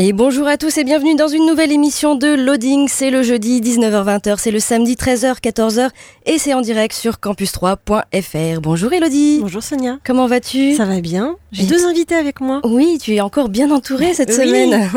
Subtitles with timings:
[0.00, 2.86] Et bonjour à tous et bienvenue dans une nouvelle émission de Loading.
[2.88, 5.90] C'est le jeudi 19h-20h, c'est le samedi 13h-14h
[6.26, 8.60] et c'est en direct sur campus3.fr.
[8.60, 9.38] Bonjour Elodie.
[9.40, 9.98] Bonjour Sonia.
[10.04, 10.76] Comment vas-tu?
[10.76, 11.34] Ça va bien.
[11.50, 12.60] J'ai Et- deux invités avec moi.
[12.64, 14.36] Oui, tu es encore bien entourée cette Oui.
[14.36, 14.88] semaine.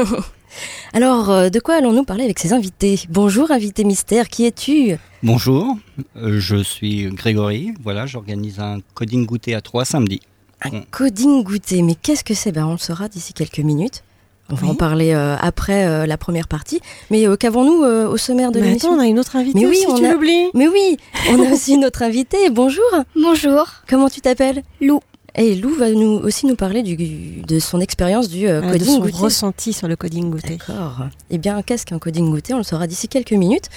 [0.94, 3.00] Alors, euh, de quoi allons-nous parler avec ces invités?
[3.10, 4.98] Bonjour invité mystère, qui es-tu?
[5.24, 5.78] Bonjour,
[6.18, 7.72] euh, je suis Grégory.
[7.82, 10.20] Voilà, j'organise un coding goûter à 3 samedi.
[10.62, 12.52] Un coding goûter, mais qu'est-ce que c'est?
[12.52, 14.04] Ben, On le saura d'ici quelques minutes.
[14.52, 14.72] On va Oui.
[14.72, 16.82] en parler euh, après euh, la première partie.
[17.10, 18.90] Mais euh, qu'avons-nous euh, au sommaire de l'émission?
[18.92, 20.48] attends, on a une autre invitée Mais oui, aussi, on tu a- l'oublies.
[20.54, 20.98] Mais oui,
[21.30, 22.50] on a aussi notre invité.
[22.50, 22.84] Bonjour,
[23.16, 24.64] Bonjour, comment tu t'appelles?
[24.82, 25.00] Lou.
[25.36, 28.86] Et Lou va nous aussi nous parler du, de son expérience du euh, de coding
[28.88, 29.18] son goûter.
[29.18, 30.58] ressenti sur le coding goûter.
[30.58, 31.06] D'accord.
[31.30, 32.54] Eh bien, qu'est-ce qu'un coding goûter?
[32.54, 33.70] On le saura d'ici quelques minutes.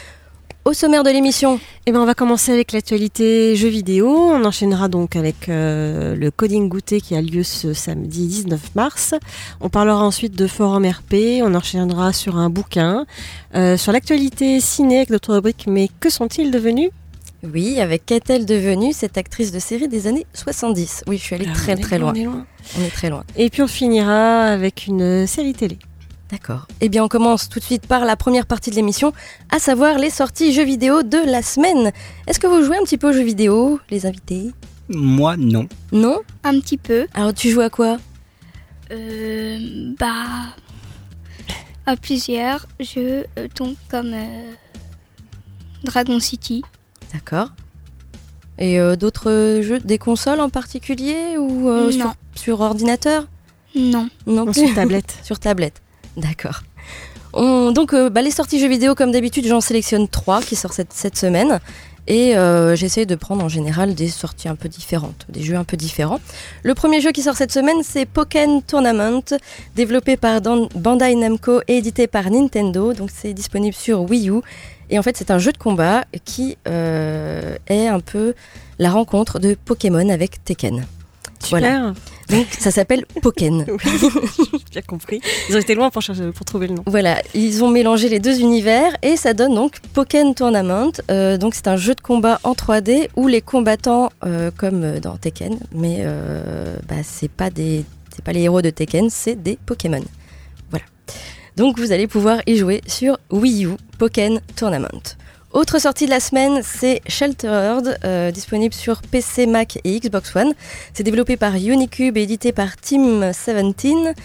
[0.65, 4.09] Au sommaire de l'émission, Eh ben, on va commencer avec l'actualité jeux vidéo.
[4.09, 9.13] On enchaînera donc avec euh, le coding goûter qui a lieu ce samedi 19 mars.
[9.61, 11.43] On parlera ensuite de forum RP.
[11.43, 13.05] On enchaînera sur un bouquin.
[13.55, 16.89] Euh, sur l'actualité ciné avec notre rubrique Mais que sont-ils devenus?
[17.53, 21.45] Oui, avec qu'est-elle devenue cette actrice de série des années 70 Oui, je suis allée
[21.45, 22.15] très Ah, très loin.
[22.15, 22.47] est loin.
[22.79, 23.23] On est très loin.
[23.37, 25.79] Et puis on finira avec une série télé.
[26.35, 26.67] D'accord.
[26.81, 29.13] Eh bien, on commence tout de suite par la première partie de l'émission,
[29.53, 31.93] à savoir les sorties jeux vidéo de la semaine.
[32.27, 34.51] Est-ce que vous jouez un petit peu aux jeux vidéo, les invités?
[34.89, 35.69] Moi, non.
[35.93, 36.19] Non?
[36.43, 37.07] Un petit peu.
[37.15, 37.99] Alors, tu joues à quoi?
[38.91, 40.25] Euh, bah,
[41.87, 44.53] à plusieurs jeux, euh, donc comme euh,
[45.85, 46.63] Dragon City.
[47.13, 47.51] D'accord.
[48.59, 51.93] Et euh, d'autres jeux, des consoles en particulier ou euh, Non.
[51.93, 53.29] sur, sur ordinateur?
[53.77, 54.09] Non.
[54.27, 54.67] Non Non, plus.
[54.67, 55.17] sur tablette.
[55.23, 55.81] sur tablette.
[56.17, 56.63] D'accord.
[57.33, 60.81] On- donc, euh, bah, les sorties jeux vidéo, comme d'habitude, j'en sélectionne trois qui sortent
[60.91, 61.61] cette, semaine.
[62.07, 65.65] Et euh, j'essaie de prendre en général des sorties un peu différentes, des jeux un
[65.65, 66.21] peu différents.
[66.63, 69.23] Le premier jeu qui sort cette semaine, c'est Pokken Tournament,
[69.75, 72.93] développé par Bandai Namco et édité par Nintendo.
[72.93, 74.43] Donc, c'est disponible sur Wii U.
[74.91, 78.35] Et en fait, c'est un jeu de combat qui euh, est un peu
[78.79, 80.87] la rencontre de Pokémon avec Tekken.
[81.49, 81.95] Voilà.
[82.31, 83.67] Donc, ça s'appelle Pokken.
[83.75, 85.21] Oui, j'ai bien compris.
[85.49, 86.83] Ils ont été loin pour, chercher, pour trouver le nom.
[86.87, 90.93] Voilà, ils ont mélangé les deux univers et ça donne donc Pokken Tournament.
[91.11, 95.17] Euh, donc c'est un jeu de combat en 3D où les combattants, euh, comme dans
[95.17, 99.59] Tekken, mais euh, bah, c'est pas des, c'est pas les héros de Tekken, c'est des
[99.67, 100.03] Pokémon.
[100.71, 100.85] Voilà.
[101.57, 105.17] Donc vous allez pouvoir y jouer sur Wii U Pokken Tournament.
[105.55, 110.53] Autre sortie de la semaine, c'est Sheltered, euh, disponible sur PC, Mac et Xbox One.
[110.95, 114.17] C'est développé par Unicube et édité par Team 17.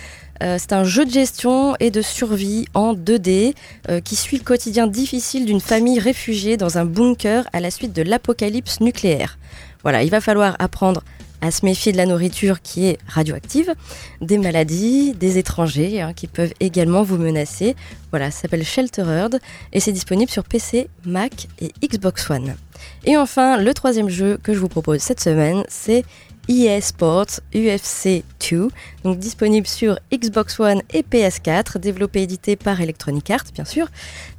[0.41, 3.53] Euh, c'est un jeu de gestion et de survie en 2D
[3.89, 7.93] euh, qui suit le quotidien difficile d'une famille réfugiée dans un bunker à la suite
[7.93, 9.37] de l'apocalypse nucléaire.
[9.83, 11.03] Voilà, il va falloir apprendre
[11.41, 13.73] à se méfier de la nourriture qui est radioactive,
[14.21, 17.75] des maladies, des étrangers hein, qui peuvent également vous menacer.
[18.11, 19.39] Voilà, ça s'appelle Sheltered
[19.73, 22.55] et c'est disponible sur PC, Mac et Xbox One.
[23.05, 26.03] Et enfin, le troisième jeu que je vous propose cette semaine, c'est
[26.49, 28.69] EA Sports UFC 2,
[29.03, 33.87] donc disponible sur Xbox One et PS4, développé et édité par Electronic Arts, bien sûr.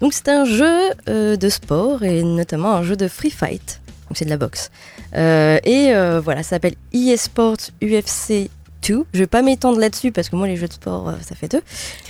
[0.00, 0.76] Donc c'est un jeu
[1.08, 4.70] euh, de sport et notamment un jeu de free fight, donc c'est de la boxe.
[5.14, 8.50] Euh, et euh, voilà, ça s'appelle EA Sports UFC
[8.88, 9.04] 2.
[9.14, 11.46] Je vais pas m'étendre là-dessus parce que moi les jeux de sport euh, ça fait
[11.48, 11.62] deux.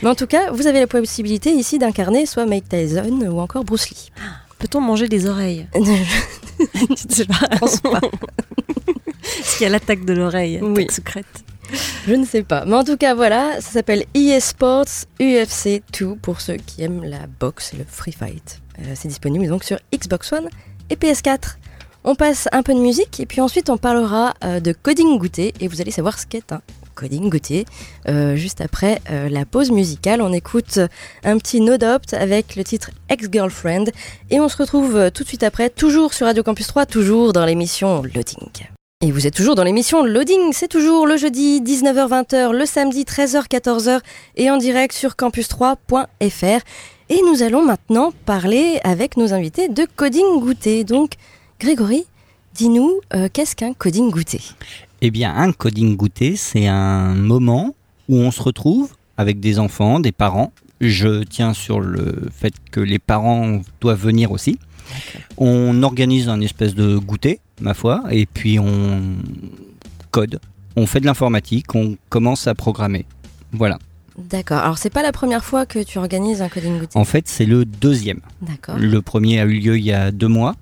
[0.02, 3.64] Mais en tout cas, vous avez la possibilité ici d'incarner soit Mike Tyson ou encore
[3.64, 4.10] Bruce Lee.
[4.58, 7.56] Peut-on manger des oreilles Je sais pas.
[7.58, 8.00] pense pas.
[9.38, 10.86] Est-ce qu'il y a l'attaque de l'oreille Oui.
[10.90, 11.26] secrète.
[12.06, 12.64] Je ne sais pas.
[12.64, 14.86] Mais en tout cas, voilà, ça s'appelle EA Sports
[15.20, 18.60] UFC 2 pour ceux qui aiment la boxe et le free fight.
[18.80, 20.48] Euh, c'est disponible donc sur Xbox One
[20.88, 21.56] et PS4.
[22.02, 25.52] On passe un peu de musique et puis ensuite on parlera euh, de coding goûter
[25.60, 26.62] et vous allez savoir ce qu'est un
[26.94, 27.66] coding goûter.
[28.08, 30.78] Euh, juste après euh, la pause musicale, on écoute
[31.24, 33.84] un petit Nodopt avec le titre Ex-Girlfriend
[34.30, 37.44] et on se retrouve tout de suite après, toujours sur Radio Campus 3, toujours dans
[37.44, 38.48] l'émission Loading.
[39.02, 44.00] Et vous êtes toujours dans l'émission Loading, c'est toujours le jeudi 19h-20h, le samedi 13h-14h
[44.36, 46.60] et en direct sur campus3.fr.
[47.10, 50.84] Et nous allons maintenant parler avec nos invités de coding.
[50.84, 51.12] Donc,
[51.60, 52.04] Grégory,
[52.54, 54.40] dis-nous, euh, qu'est-ce qu'un coding goûter
[55.02, 57.74] Eh bien, un coding goûter, c'est un moment
[58.08, 60.54] où on se retrouve avec des enfants, des parents.
[60.80, 64.58] Je tiens sur le fait que les parents doivent venir aussi.
[65.36, 69.16] On organise un espèce de goûter, ma foi, et puis on
[70.12, 70.40] code.
[70.76, 73.04] On fait de l'informatique, on commence à programmer.
[73.52, 73.78] Voilà.
[74.16, 74.60] D'accord.
[74.60, 77.44] Alors, c'est pas la première fois que tu organises un coding goûter En fait, c'est
[77.44, 78.20] le deuxième.
[78.40, 78.76] D'accord.
[78.78, 80.56] Le premier a eu lieu il y a deux mois.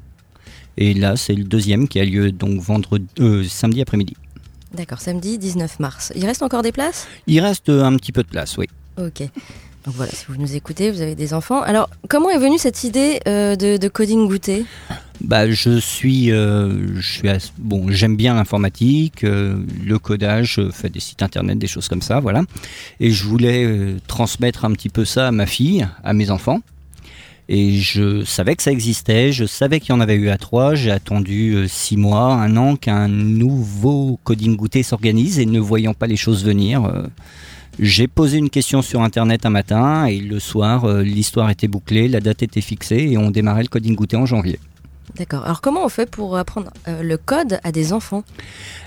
[0.80, 4.16] Et là, c'est le deuxième qui a lieu donc vendredi, euh, samedi après-midi.
[4.72, 6.12] D'accord, samedi 19 mars.
[6.14, 7.08] Il reste encore des places?
[7.26, 8.66] Il reste un petit peu de place, oui.
[8.96, 9.22] Ok.
[9.84, 11.62] Donc voilà, si vous nous écoutez, vous avez des enfants.
[11.62, 14.66] Alors, comment est venue cette idée euh, de, de coding goûter
[15.20, 17.28] Bah, je suis, euh, je suis
[17.58, 22.02] bon, j'aime bien l'informatique, euh, le codage, je fais des sites internet, des choses comme
[22.02, 22.42] ça, voilà.
[23.00, 26.60] Et je voulais euh, transmettre un petit peu ça à ma fille, à mes enfants.
[27.50, 30.74] Et je savais que ça existait, je savais qu'il y en avait eu à trois.
[30.74, 35.94] J'ai attendu euh, six mois, un an qu'un nouveau coding goûter s'organise et ne voyant
[35.94, 37.06] pas les choses venir, euh,
[37.78, 42.08] j'ai posé une question sur internet un matin et le soir, euh, l'histoire était bouclée,
[42.08, 44.58] la date était fixée et on démarrait le coding goûter en janvier.
[45.16, 45.44] D'accord.
[45.44, 48.24] Alors, comment on fait pour apprendre euh, le code à des enfants?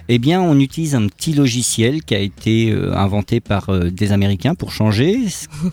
[0.07, 4.11] Eh bien, on utilise un petit logiciel qui a été euh, inventé par euh, des
[4.11, 5.25] Américains pour changer,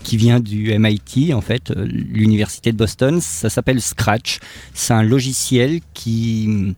[0.03, 3.21] qui vient du MIT, en fait, l'université de Boston.
[3.21, 4.39] Ça s'appelle Scratch.
[4.73, 6.73] C'est un logiciel qui hum,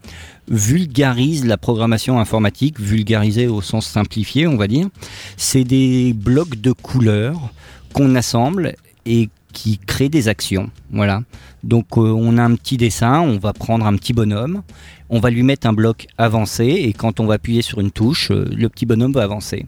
[0.50, 4.88] vulgarise la programmation informatique, vulgarisé au sens simplifié, on va dire.
[5.38, 7.52] C'est des blocs de couleurs
[7.94, 8.76] qu'on assemble
[9.06, 10.70] et qui créent des actions.
[10.92, 11.24] Voilà.
[11.64, 14.64] Donc euh, on a un petit dessin, on va prendre un petit bonhomme,
[15.10, 18.32] on va lui mettre un bloc avancé et quand on va appuyer sur une touche,
[18.32, 19.66] euh, le petit bonhomme va avancer.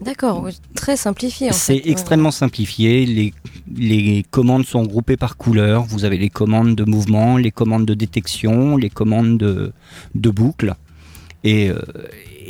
[0.00, 1.50] D'accord, très simplifié.
[1.50, 3.04] en C'est extrêmement simplifié.
[3.04, 3.34] Les,
[3.76, 5.82] les commandes sont groupées par couleur.
[5.82, 9.72] Vous avez les commandes de mouvement, les commandes de détection, les commandes de,
[10.14, 10.74] de boucle.
[11.44, 11.82] Et, euh,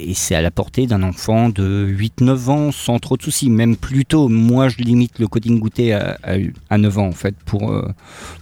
[0.08, 3.50] et c'est à la portée d'un enfant de 8-9 ans sans trop de soucis.
[3.50, 6.34] Même plus tôt, moi je limite le coding goûter à, à,
[6.70, 7.88] à 9 ans en fait pour, euh,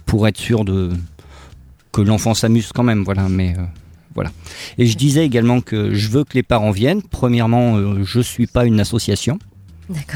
[0.05, 0.91] pour être sûr de,
[1.91, 3.03] que l'enfant s'amuse quand même.
[3.03, 3.63] Voilà, mais euh,
[4.15, 4.31] voilà.
[4.77, 7.01] Et je disais également que je veux que les parents viennent.
[7.01, 9.39] Premièrement, euh, je suis pas une association.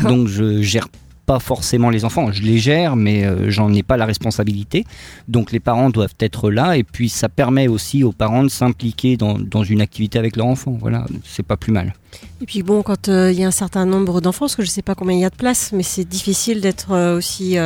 [0.03, 0.87] Donc je gère
[1.25, 4.85] pas forcément les enfants, je les gère, mais euh, j'en ai pas la responsabilité.
[5.27, 9.17] Donc les parents doivent être là, et puis ça permet aussi aux parents de s'impliquer
[9.17, 10.77] dans, dans une activité avec leur enfant.
[10.79, 11.93] Voilà, c'est pas plus mal.
[12.41, 14.69] Et puis bon, quand euh, il y a un certain nombre d'enfants, parce que je
[14.69, 17.57] sais pas combien il y a de place, mais c'est difficile d'être euh, aussi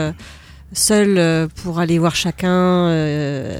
[0.73, 2.89] seul pour aller voir chacun,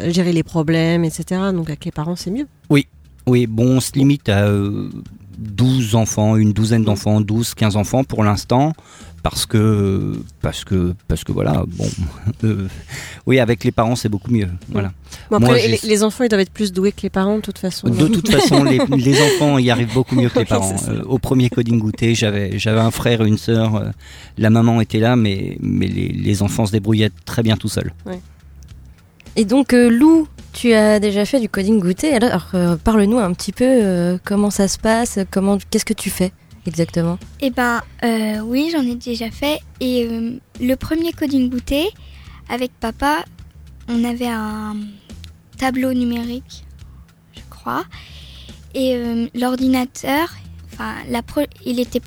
[0.09, 1.41] gérer les problèmes, etc.
[1.53, 2.47] Donc avec les parents, c'est mieux.
[2.69, 2.87] Oui,
[3.27, 4.89] oui, bon, on se limite à euh,
[5.37, 8.71] 12 enfants, une douzaine d'enfants, 12, 15 enfants pour l'instant,
[9.29, 11.85] parce que, parce que, parce que voilà, bon,
[12.45, 12.67] euh,
[13.25, 14.93] oui, avec les parents c'est beaucoup mieux, voilà.
[15.29, 17.57] Bon, après, Moi, les, enfants, ils doivent être plus doués que les parents, de toute
[17.57, 17.89] façon.
[17.89, 20.75] De toute façon, les, les enfants y arrivent beaucoup mieux que les parents.
[20.87, 23.75] Euh, au premier coding goûter, j'avais j'avais un frère et une sœur.
[23.75, 23.89] euh,
[24.37, 27.91] la maman était là, mais, mais les, les enfants se débrouillaient très bien tout seuls.
[29.35, 32.13] Et donc, Lou, tu as déjà fait du coding goûter.
[32.13, 32.51] Alors,
[32.83, 36.31] parle-nous un petit peu comment ça se passe, comment, qu'est-ce que tu fais?
[36.67, 39.59] Exactement Eh ben, euh, oui, j'en ai déjà fait.
[39.79, 41.87] Et euh, le premier coding goûter,
[42.49, 43.23] avec papa,
[43.87, 44.75] on avait un
[45.57, 46.65] tableau numérique,
[47.35, 47.85] je crois.
[48.73, 50.35] Et euh, l'ordinateur,
[50.73, 50.93] enfin,
[51.65, 52.01] il était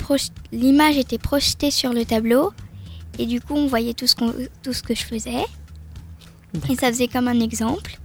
[0.51, 2.53] l'image était projetée sur le tableau.
[3.19, 5.43] Et du coup, on voyait tout ce, qu'on- tout ce que je faisais.
[6.69, 7.97] Et ça faisait comme un exemple.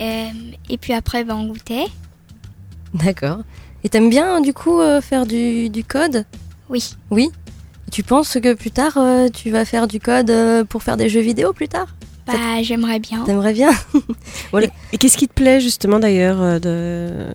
[0.00, 1.86] Et puis après, ben, on goûtait.
[2.94, 3.38] D'accord.
[3.84, 6.24] Et t'aimes bien, du coup, euh, faire du, du code?
[6.68, 6.94] Oui.
[7.10, 7.30] Oui?
[7.86, 10.96] Et Tu penses que plus tard, euh, tu vas faire du code euh, pour faire
[10.96, 11.94] des jeux vidéo plus tard?
[12.26, 13.24] Bah, j'aimerais bien.
[13.24, 13.70] T'aimerais bien?
[14.50, 14.66] Voilà.
[14.66, 17.32] Et, et qu'est-ce qui te plaît justement d'ailleurs euh, de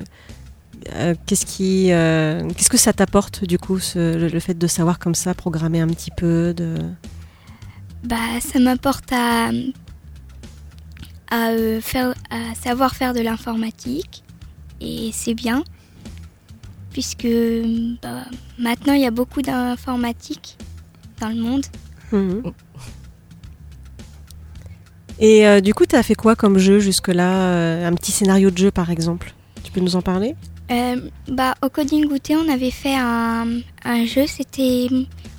[0.95, 4.67] euh, qu'est-ce qui euh, qu'est-ce que ça t'apporte du coup ce- le, le fait de
[4.67, 6.75] savoir comme ça programmer un petit peu de
[8.03, 9.49] Bah, ça m'apporte à,
[11.31, 14.23] à, euh, faire, à savoir faire de l'informatique.
[14.81, 15.63] Et c'est bien.
[16.93, 17.27] Puisque
[18.01, 18.25] bah,
[18.57, 20.57] maintenant, il y a beaucoup d'informatique
[21.19, 21.65] dans le monde.
[22.11, 22.53] Mhm.
[25.19, 28.51] Et euh, du coup, tu as fait quoi comme jeu jusque-là euh, Un petit scénario
[28.51, 29.33] de jeu par exemple?
[29.63, 30.35] Tu peux nous en parler?
[30.71, 33.47] Euh, bah, au Coding Goûter, on avait fait un,
[33.83, 34.87] un jeu, c'était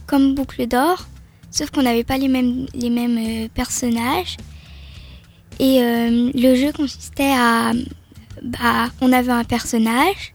[0.07, 1.07] comme Boucle d'Or,
[1.51, 4.37] sauf qu'on n'avait pas les mêmes, les mêmes personnages.
[5.61, 7.73] Et euh, le jeu consistait à
[8.43, 10.35] bah, on avait un personnage.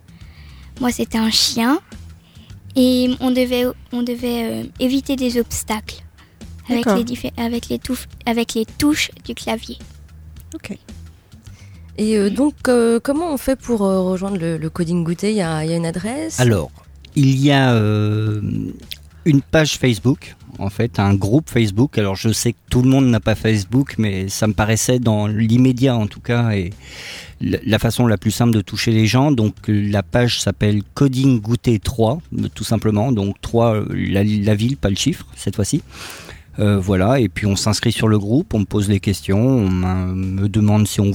[0.79, 1.79] Moi, c'était un chien.
[2.75, 6.03] Et on devait, on devait euh, éviter des obstacles
[6.69, 9.77] avec les, diffé- avec, les touches, avec les touches du clavier.
[10.53, 10.77] Ok.
[11.98, 15.38] Et euh, donc, euh, comment on fait pour euh, rejoindre le, le coding goûter Il
[15.38, 16.39] y a, il y a une adresse?
[16.39, 16.69] Alors,
[17.15, 18.39] il y a euh,
[19.29, 21.98] une page Facebook, en fait, un groupe Facebook.
[21.98, 25.27] Alors, je sais que tout le monde n'a pas Facebook, mais ça me paraissait dans
[25.27, 26.71] l'immédiat, en tout cas, et
[27.41, 29.31] la façon la plus simple de toucher les gens.
[29.31, 32.19] Donc, la page s'appelle Coding Goûter 3,
[32.55, 33.12] tout simplement.
[33.12, 35.83] Donc, 3, euh, la, ville, pas le chiffre, cette fois-ci.
[36.57, 39.69] Euh, voilà, et puis on s'inscrit sur le groupe, on me pose les questions, on
[39.69, 41.12] me demande si on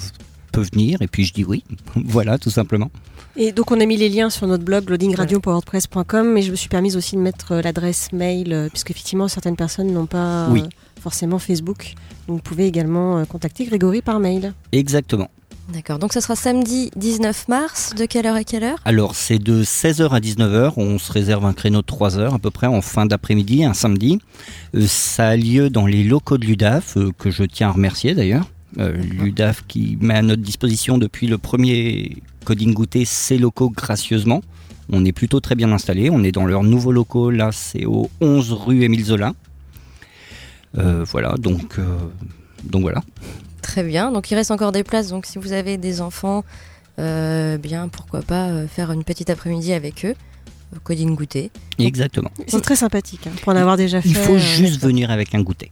[0.53, 1.65] peut venir, et puis je dis oui.
[1.97, 2.91] voilà, tout simplement.
[3.37, 6.69] Et donc on a mis les liens sur notre blog loadingradio.wordpress.com, mais je me suis
[6.69, 10.51] permise aussi de mettre euh, l'adresse mail, euh, puisque effectivement certaines personnes n'ont pas euh,
[10.53, 10.63] Oui.
[11.03, 11.95] forcément Facebook.
[12.29, 14.53] Donc vous pouvez également contacter Grégory par mail.
[14.73, 15.29] Exactement.
[15.73, 18.79] D'accord, donc ça sera samedi 19 mars, de quelle heure à quelle heure?
[18.85, 20.75] Alors, c'est de 16h à 19h.
[20.77, 23.73] On se réserve un créneau de 3 heures à peu près en fin d'après-midi, un
[23.73, 24.19] samedi.
[24.75, 28.15] Euh, ça a lieu dans les locaux de l'UDAF, euh, que je tiens à remercier
[28.15, 28.47] d'ailleurs.
[28.79, 34.43] Euh, L'UDAF qui met à notre disposition depuis le premier coding goûter ces locaux gracieusement.
[34.93, 36.11] On est plutôt très bien installé.
[36.11, 37.31] On est dans leurs nouveaux locaux.
[37.31, 39.33] Là, c'est au 11 rue Émile Zola.
[40.79, 41.85] Euh, voilà, donc, euh,
[42.65, 43.03] donc voilà.
[43.63, 46.45] Très bien, donc il reste encore des places, donc si vous avez des enfants,
[46.99, 50.15] euh, bien pourquoi pas faire une petite après-midi avec eux,
[50.83, 51.51] coding goûter.
[51.79, 52.31] Exactement.
[52.47, 54.09] C'est très sympathique, hein, pour en avoir déjà fait.
[54.09, 55.71] Il faut euh, juste venir avec un goûter.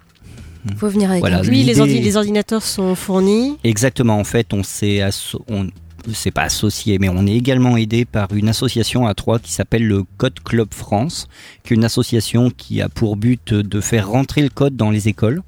[0.70, 3.58] Il faut venir avec Voilà, un Oui, les, l'idée- ordi- les ordinateurs sont fournis.
[3.64, 5.02] Exactement, en fait, on s'est
[5.48, 5.66] on
[6.14, 9.86] c'est pas associé, mais on est également aidé par une association à Troyes qui s'appelle
[9.86, 11.28] le Code Club France,
[11.62, 15.08] qui est une association qui a pour but de faire rentrer le code dans les
[15.08, 15.42] écoles.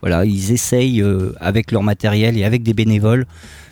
[0.00, 3.26] Voilà, ils essayent euh, avec leur matériel et avec des bénévoles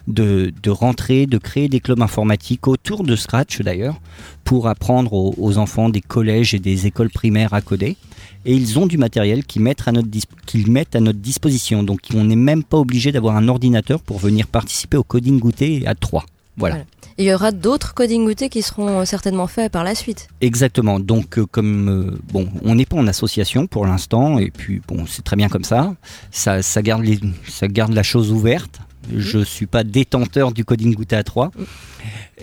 [0.08, 4.00] de, de rentrer, de créer des clubs informatiques autour de Scratch d'ailleurs,
[4.42, 7.96] pour apprendre aux, aux enfants des collèges et des écoles primaires à coder.
[8.44, 10.08] Et ils ont du matériel qu'ils mettent à notre,
[10.46, 11.82] qu'ils mettent à notre disposition.
[11.82, 15.86] Donc on n'est même pas obligé d'avoir un ordinateur pour venir participer au coding goûter
[15.86, 16.24] à 3.
[16.56, 16.78] Voilà.
[17.18, 20.28] Il y aura d'autres coding goûter qui seront euh, certainement faits par la suite.
[20.40, 21.00] Exactement.
[21.00, 25.04] Donc, euh, comme euh, bon, on n'est pas en association pour l'instant, et puis bon,
[25.06, 25.94] c'est très bien comme ça.
[26.30, 28.78] Ça, ça garde les, ça garde la chose ouverte.
[29.16, 31.50] Je suis pas détenteur du coding goûter à 3.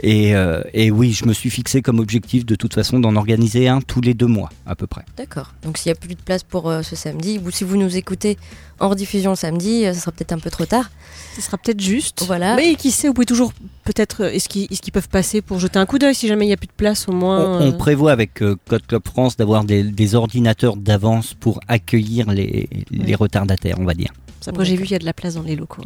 [0.01, 3.67] Et, euh, et oui, je me suis fixé comme objectif de toute façon d'en organiser
[3.69, 5.03] un tous les deux mois à peu près.
[5.15, 5.53] D'accord.
[5.63, 7.95] Donc s'il n'y a plus de place pour euh, ce samedi, ou si vous nous
[7.95, 8.37] écoutez
[8.79, 10.89] en rediffusion le samedi, euh, ça sera peut-être un peu trop tard.
[11.35, 12.23] Ce sera peut-être juste.
[12.25, 12.55] Voilà.
[12.55, 13.53] Mais qui sait, vous pouvez toujours
[13.85, 14.25] peut-être.
[14.25, 16.67] Est-ce qu'ils peuvent passer pour jeter un coup d'œil si jamais il n'y a plus
[16.67, 19.83] de place au moins On, on euh, prévoit avec euh, Code Club France d'avoir des,
[19.83, 24.11] des ordinateurs d'avance pour accueillir les, les retardataires, on va dire.
[24.47, 25.81] Après, j'ai vu qu'il y a de la place dans les locaux.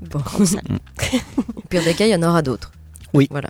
[0.00, 0.20] Bon.
[0.44, 0.62] Salle.
[1.56, 2.72] Au pire des cas, il y en aura d'autres.
[3.12, 3.26] Oui.
[3.30, 3.48] Voilà.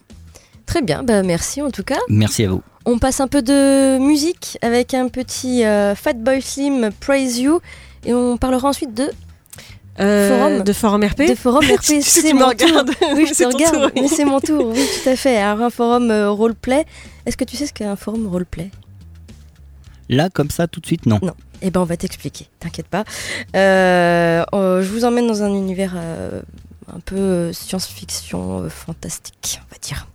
[0.66, 1.98] Très bien, bah merci en tout cas.
[2.08, 2.62] Merci à vous.
[2.86, 7.60] On passe un peu de musique avec un petit euh, Fatboy Slim Praise You
[8.04, 9.10] et on parlera ensuite de
[10.00, 10.62] Euh, Forum.
[10.64, 11.80] De Forum RP de forum RP.
[11.82, 12.90] Tu- tu C'est mon regardes.
[12.96, 13.08] tour.
[13.14, 13.74] Oui, je C'est te regarde.
[13.74, 14.00] tour, oui.
[14.02, 14.68] Mais c'est mon tour.
[14.74, 15.36] Oui, tout à fait.
[15.36, 16.84] Alors un forum euh, roleplay.
[17.26, 18.70] Est-ce que tu sais ce qu'est un forum roleplay?
[20.08, 21.18] Là, comme ça, tout de suite, non.
[21.22, 21.34] Non.
[21.66, 22.46] Eh ben, on va t'expliquer.
[22.60, 23.04] T'inquiète pas.
[23.56, 26.42] Euh, je vous emmène dans un univers euh,
[26.94, 30.06] un peu euh, science-fiction fantastique, on va dire.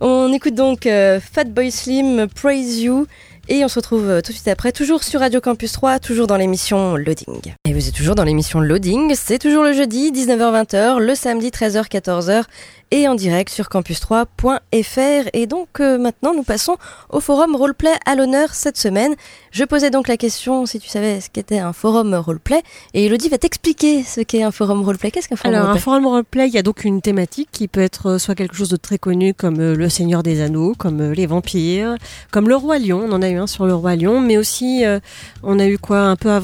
[0.00, 0.88] On écoute donc
[1.32, 3.06] Fatboy Slim Praise You
[3.48, 6.26] et on se retrouve euh, tout de suite après, toujours sur Radio Campus 3, toujours
[6.26, 7.54] dans l'émission Loading.
[7.64, 12.44] Et vous êtes toujours dans l'émission Loading, c'est toujours le jeudi 19h-20h, le samedi 13h-14h
[12.90, 15.28] et en direct sur campus3.fr.
[15.32, 16.76] Et donc euh, maintenant nous passons
[17.10, 19.14] au forum roleplay à l'honneur cette semaine.
[19.50, 23.28] Je posais donc la question si tu savais ce qu'était un forum roleplay et Elodie
[23.28, 25.10] va t'expliquer ce qu'est un forum roleplay.
[25.10, 25.82] Qu'est-ce qu'un forum Alors, un roleplay?
[25.82, 28.68] forum roleplay, il y a donc une thématique qui peut être euh, soit quelque chose
[28.68, 31.96] de très connu comme le Seigneur des Anneaux, comme les vampires,
[32.30, 33.02] comme le Roi Lion.
[33.08, 35.00] On en a eu un sur le Roi Lion, mais aussi euh,
[35.42, 36.40] on a eu quoi un peu euh,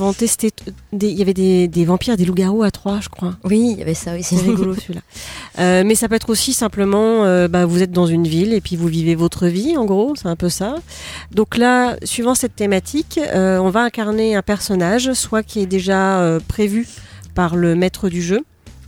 [0.92, 3.36] des- il y avait des, des vampires, des loups-garous à trois, je crois.
[3.44, 4.36] Oui, il y avait ça aussi.
[4.36, 5.00] C'est rigolo celui-là.
[5.58, 8.60] Euh, mais ça peut être aussi simplement, euh, bah, vous êtes dans une ville et
[8.60, 10.76] puis vous vivez votre vie, en gros, c'est un peu ça.
[11.32, 16.86] Donc là, suivant cette thématique, on va incarner un personnage, soit qui est déjà prévu
[17.34, 18.40] par le maître du jeu,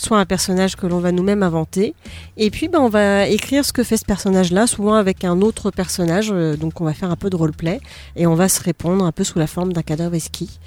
[0.03, 1.95] soit un personnage que l'on va nous-mêmes inventer.
[2.37, 5.71] Et puis, bah, on va écrire ce que fait ce personnage-là, souvent avec un autre
[5.71, 6.31] personnage.
[6.33, 7.81] euh, donc, on va faire un peu de roleplay
[8.17, 10.59] et on va se répondre un peu sous la forme d'un cadavre esquis.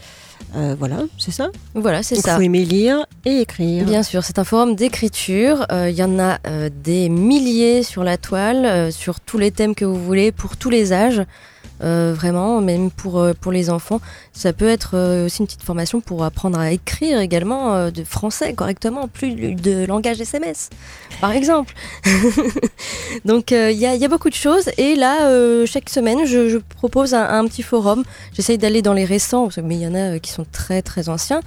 [0.55, 1.49] Euh, voilà, c'est ça?
[1.73, 2.35] Voilà, c'est Il ça.
[2.35, 3.85] faut aimer lire et écrire.
[3.85, 5.65] Bien sûr, c'est un forum d'écriture.
[5.71, 9.75] Euh, Il y en a euh, des milliers sur la toile, sur tous les thèmes
[9.75, 11.21] que vous voulez, pour tous les âges.
[11.83, 13.99] Euh, vraiment, même pour, euh, pour les enfants.
[14.31, 18.53] Ça peut être euh, aussi une petite formation pour apprendre à écrire également de français
[18.53, 20.69] correctement, plus de langage SMS,
[21.19, 21.73] par exemple.
[23.25, 24.69] Donc il y, a, beaucoup de choses.
[24.77, 28.03] Et là, chaque semaine, je, propose un, petit forum.
[28.33, 31.41] J'essaye d'aller dans les récents, mais il y en a qui sont très très anciens.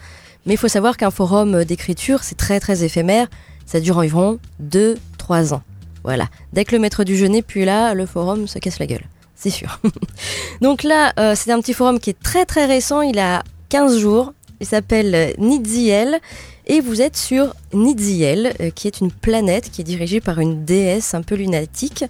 [0.47, 3.29] Mais il faut savoir qu'un forum d'écriture, c'est très très éphémère.
[3.67, 5.63] Ça dure environ 2-3 ans.
[6.05, 6.29] Voilà.
[6.53, 9.05] Dès que le maître du jeu n'est plus là, le forum se casse la gueule.
[9.39, 9.81] C'est sûr.
[10.61, 13.03] Donc là, euh, c'est un petit forum qui est très très récent.
[13.03, 14.33] Il a 15 jours.
[14.61, 16.19] Il s'appelle euh, Nidziel.
[16.67, 20.65] Et vous êtes sur Nidziel, euh, qui est une planète qui est dirigée par une
[20.67, 22.05] déesse un peu lunatique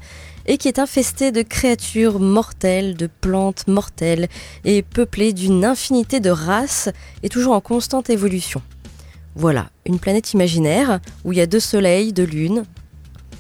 [0.47, 4.29] et qui est infestée de créatures mortelles, de plantes mortelles
[4.65, 6.89] et peuplée d'une infinité de races
[7.23, 8.63] et toujours en constante évolution.
[9.37, 12.65] Voilà, une planète imaginaire où il y a deux soleils, deux lunes,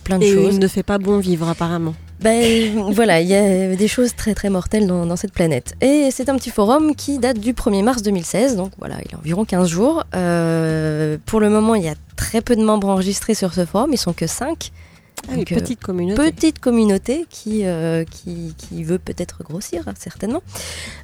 [0.04, 0.54] plein de Et choses.
[0.54, 1.94] il ne fait pas bon vivre apparemment.
[2.20, 5.74] Ben voilà, il y a des choses très très mortelles dans, dans cette planète.
[5.80, 9.18] Et c'est un petit forum qui date du 1er mars 2016, donc voilà, il a
[9.18, 10.04] environ 15 jours.
[10.14, 13.90] Euh, pour le moment, il y a très peu de membres enregistrés sur ce forum,
[13.92, 14.72] ils sont que 5.
[15.26, 16.30] Ah, une euh, petite communauté.
[16.32, 20.42] Petite communauté qui, euh, qui, qui veut peut-être grossir, certainement.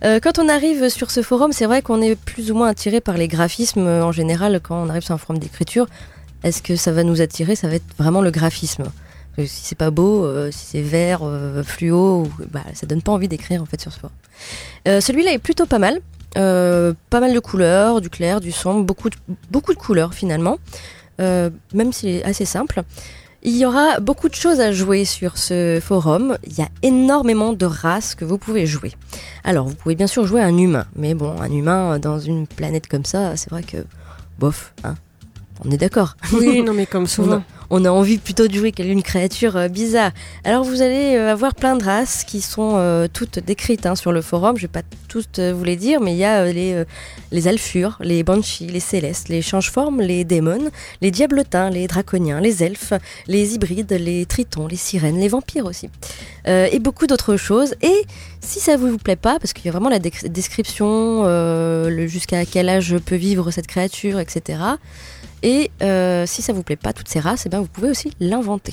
[0.05, 3.01] Euh, quand on arrive sur ce forum, c'est vrai qu'on est plus ou moins attiré
[3.01, 5.87] par les graphismes en général quand on arrive sur un forum d'écriture.
[6.43, 7.57] Est-ce que ça va nous attirer?
[7.57, 8.85] Ça va être vraiment le graphisme.
[9.39, 13.29] Si c'est pas beau, euh, si c'est vert, euh, fluo, bah, ça donne pas envie
[13.29, 14.15] d'écrire en fait sur ce forum.
[14.87, 16.01] Euh, Celui-là est plutôt pas mal.
[16.37, 19.17] Euh, pas mal de couleurs, du clair, du sombre, beaucoup de,
[19.51, 20.59] beaucoup de couleurs finalement.
[21.19, 22.83] Même s'il est assez simple.
[23.47, 26.39] Il y aura beaucoup de choses à jouer sur ce forum.
[26.47, 28.93] Il y a énormément de races que vous pouvez jouer.
[29.45, 32.89] Alors, vous pouvez bien sûr jouer un humain, mais bon, un humain dans une planète
[32.89, 33.85] comme ça, c'est vrai que,
[34.39, 34.95] bof, hein,
[35.63, 36.17] on est d'accord.
[36.33, 37.43] Oui, non, mais comme souvent.
[37.77, 40.13] On a envie plutôt de jouer qu'une créature euh, bizarre.
[40.45, 44.13] Alors vous allez euh, avoir plein de races qui sont euh, toutes décrites hein, sur
[44.13, 44.57] le forum.
[44.57, 46.85] Je vais pas toutes vous les dire, mais il y a les,
[47.33, 50.71] les alfures, les banshees, les célestes, les change-formes, les démons,
[51.03, 52.95] les diablotins, les draconiens, les elfes,
[53.27, 55.89] les hybrides, les tritons, les sirènes, les vampires aussi.
[56.47, 57.77] Et beaucoup d'autres choses.
[57.81, 58.05] Et
[58.41, 61.25] si ça vous plaît pas, parce qu'il y a vraiment la description,
[62.09, 64.59] jusqu'à quel âge peut vivre cette créature, etc.
[65.45, 68.11] Et euh, si ça vous plaît pas toutes ces races, eh bien vous pouvez aussi
[68.19, 68.73] l'inventer.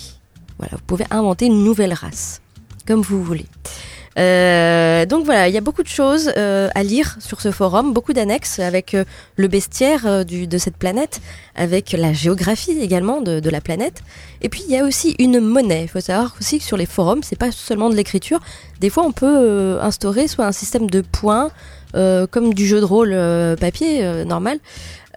[0.57, 2.41] Voilà, vous pouvez inventer une nouvelle race,
[2.87, 3.45] comme vous voulez.
[4.17, 7.93] Euh, donc voilà, il y a beaucoup de choses euh, à lire sur ce forum,
[7.93, 9.05] beaucoup d'annexes avec euh,
[9.37, 11.21] le bestiaire de cette planète,
[11.55, 14.01] avec la géographie également de, la planète.
[14.41, 15.83] Et puis il y a aussi une monnaie.
[15.83, 18.39] Il faut savoir aussi que sur les forums, c'est pas seulement de l'écriture.
[18.79, 21.51] Des fois, on peut instaurer soit un système de points,
[21.93, 23.15] comme du jeu de rôle
[23.59, 24.59] papier normal,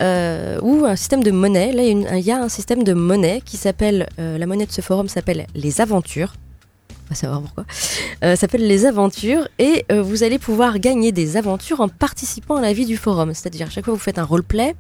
[0.01, 1.73] ou un système de monnaie.
[1.73, 5.09] Là, il y a, un système de monnaie qui s'appelle, la monnaie de ce forum
[5.09, 6.35] s'appelle les aventures.
[7.07, 7.65] On va savoir pourquoi.
[8.25, 12.63] Euh, s'appelle les aventures et euh, vous allez pouvoir gagner des aventures en participant à
[12.63, 13.33] la vie du forum.
[13.35, 14.75] C'est-à-dire, à chaque fois vous faites un roleplay,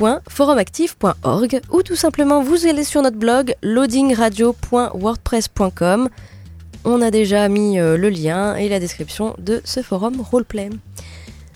[0.00, 6.08] www.forumactive.org ou tout simplement vous allez sur notre blog loadingradio.wordpress.com.
[6.84, 10.70] On a déjà mis euh, le lien et la description de ce forum roleplay.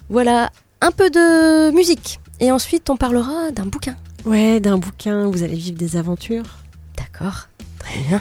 [0.09, 3.97] Voilà, un peu de musique et ensuite on parlera d'un bouquin.
[4.25, 6.59] Ouais, d'un bouquin, vous allez vivre des aventures.
[6.97, 8.21] D'accord, très bien.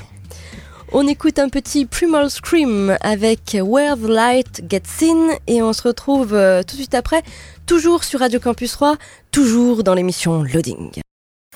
[0.93, 5.83] On écoute un petit Primal Scream avec Where the Light Gets In et on se
[5.83, 7.23] retrouve euh, tout de suite après,
[7.65, 8.97] toujours sur Radio Campus 3,
[9.31, 11.01] toujours dans l'émission Loading.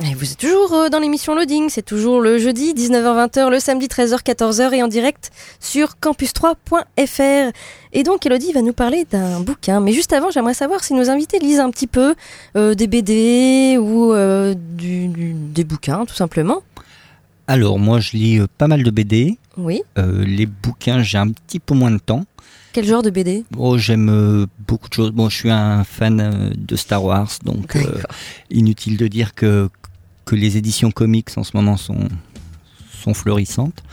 [0.04, 3.86] Et vous êtes toujours euh, dans l'émission Loading, c'est toujours le jeudi 19h-20h, le samedi
[3.88, 5.32] 13h-14h et en direct
[5.62, 7.54] sur campus3.fr.
[7.94, 11.10] Et donc Elodie va nous parler d'un bouquin, mais juste avant j'aimerais savoir si nos
[11.10, 12.14] invités lisent un petit peu
[12.58, 16.62] euh, des BD ou euh, du- du- des bouquins tout simplement.
[17.48, 19.38] Alors, moi, je lis pas mal de BD.
[19.56, 19.82] Oui.
[19.98, 22.26] Euh, les bouquins, j'ai un petit peu moins de temps.
[22.74, 25.12] Quel genre de BD Oh, j'aime euh, beaucoup de choses.
[25.12, 28.02] Bon, je suis un fan euh, de Star Wars, donc euh,
[28.50, 29.70] inutile de dire que,
[30.26, 32.08] que les éditions comics en ce moment sont,
[33.04, 33.84] sont florissantes.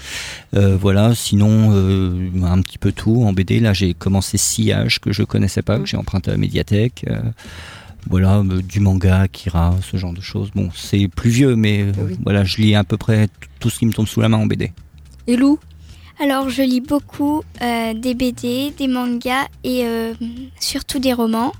[0.54, 3.60] Euh, voilà, sinon, euh, un petit peu tout en BD.
[3.60, 7.04] Là, j'ai commencé Sillage, que je connaissais pas, que j'ai emprunté à la médiathèque.
[7.08, 7.20] Euh,
[8.08, 10.50] voilà, euh, du manga, Akira, ce genre de choses.
[10.54, 11.92] Bon, c'est plus vieux, mais euh,
[12.24, 13.28] voilà, je lis à peu près
[13.60, 14.72] tout ce qui me tombe sous la main en BD.
[15.26, 15.58] Et Lou?
[16.20, 20.14] Alors, je lis beaucoup euh, des BD, des mangas et euh,
[20.60, 21.52] surtout des romans.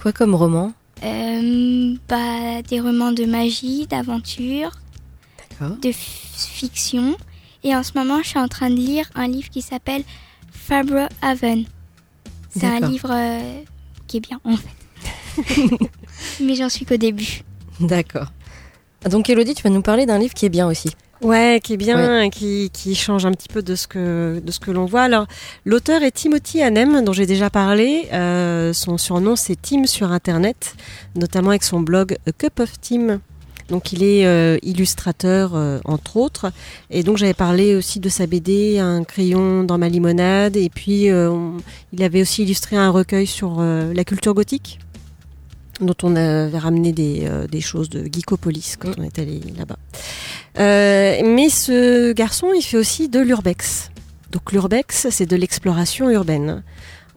[0.00, 0.72] Quoi comme roman?
[1.02, 4.72] Bah, des romans de magie, d'aventure,
[5.60, 7.16] de fiction.
[7.64, 10.04] Et en ce moment, je suis en train de lire un livre qui s'appelle
[10.52, 11.64] Fabre Haven.
[12.50, 13.62] C'est un livre euh,
[14.06, 15.80] qui est bien, en fait.
[16.40, 17.42] Mais j'en suis qu'au début.
[17.80, 18.32] D'accord.
[19.10, 20.90] Donc Elodie, tu vas nous parler d'un livre qui est bien aussi.
[21.22, 24.60] Ouais, qui est bien, qui, qui change un petit peu de ce que, de ce
[24.60, 25.02] que l'on voit.
[25.02, 25.26] Alors,
[25.64, 28.06] l'auteur est Timothy Hanem, dont j'ai déjà parlé.
[28.12, 30.74] Euh, son surnom, c'est Tim sur Internet,
[31.14, 33.20] notamment avec son blog A Cup of Tim.
[33.70, 36.52] Donc, il est euh, illustrateur, euh, entre autres.
[36.90, 40.56] Et donc, j'avais parlé aussi de sa BD, Un crayon dans ma limonade.
[40.56, 41.56] Et puis, euh, on-
[41.92, 44.78] il avait aussi illustré un recueil sur euh, la culture gothique
[45.80, 49.78] dont on avait ramené des, euh, des choses de Geekopolis quand on est allé là-bas.
[50.58, 53.90] Euh, mais ce garçon, il fait aussi de l'urbex.
[54.32, 56.62] Donc l'urbex, c'est de l'exploration urbaine.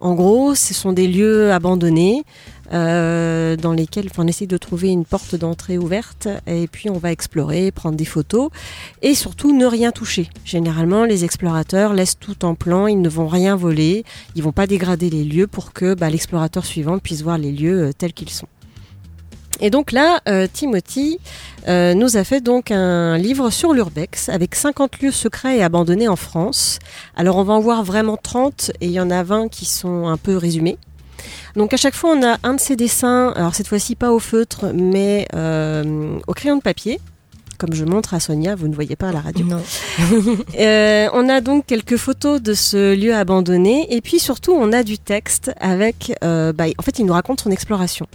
[0.02, 2.24] En gros, ce sont des lieux abandonnés
[2.72, 7.12] euh, dans lesquels on essaie de trouver une porte d'entrée ouverte et puis on va
[7.12, 8.50] explorer, prendre des photos
[9.02, 10.30] et surtout ne rien toucher.
[10.46, 14.04] Généralement, les explorateurs laissent tout en plan, ils ne vont rien voler,
[14.36, 17.88] ils vont pas dégrader les lieux pour que bah, l'explorateur suivant puisse voir les lieux
[17.88, 18.48] euh, tels qu'ils sont.
[19.62, 21.20] Et donc là, euh, Timothy
[21.68, 26.16] nous a fait donc un livre sur l'urbex avec 50 lieux secrets et abandonnés en
[26.16, 26.80] France.
[27.16, 30.08] Alors on va en voir vraiment 30 et il y en a 20 qui sont
[30.08, 30.78] un peu résumés.
[31.56, 34.20] Donc à chaque fois on a un de ces dessins, alors cette fois-ci pas au
[34.20, 37.00] feutre mais euh, au crayon de papier.
[37.58, 39.46] Comme je montre à Sonia, vous ne voyez pas à la radio.
[39.46, 39.62] Non.
[40.60, 44.84] Euh, on a donc quelques photos de ce lieu abandonné et puis surtout on a
[44.84, 48.08] du texte avec, euh, bah, en fait il nous raconte son exploration.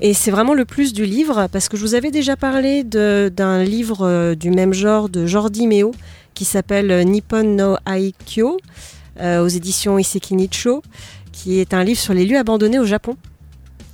[0.00, 3.62] Et c'est vraiment le plus du livre, parce que je vous avais déjà parlé d'un
[3.62, 5.92] livre du même genre de Jordi Meo,
[6.32, 8.58] qui s'appelle Nippon no Aikyo,
[9.20, 10.82] aux éditions Iseki Nicho,
[11.38, 13.16] qui est un livre sur les lieux abandonnés au Japon.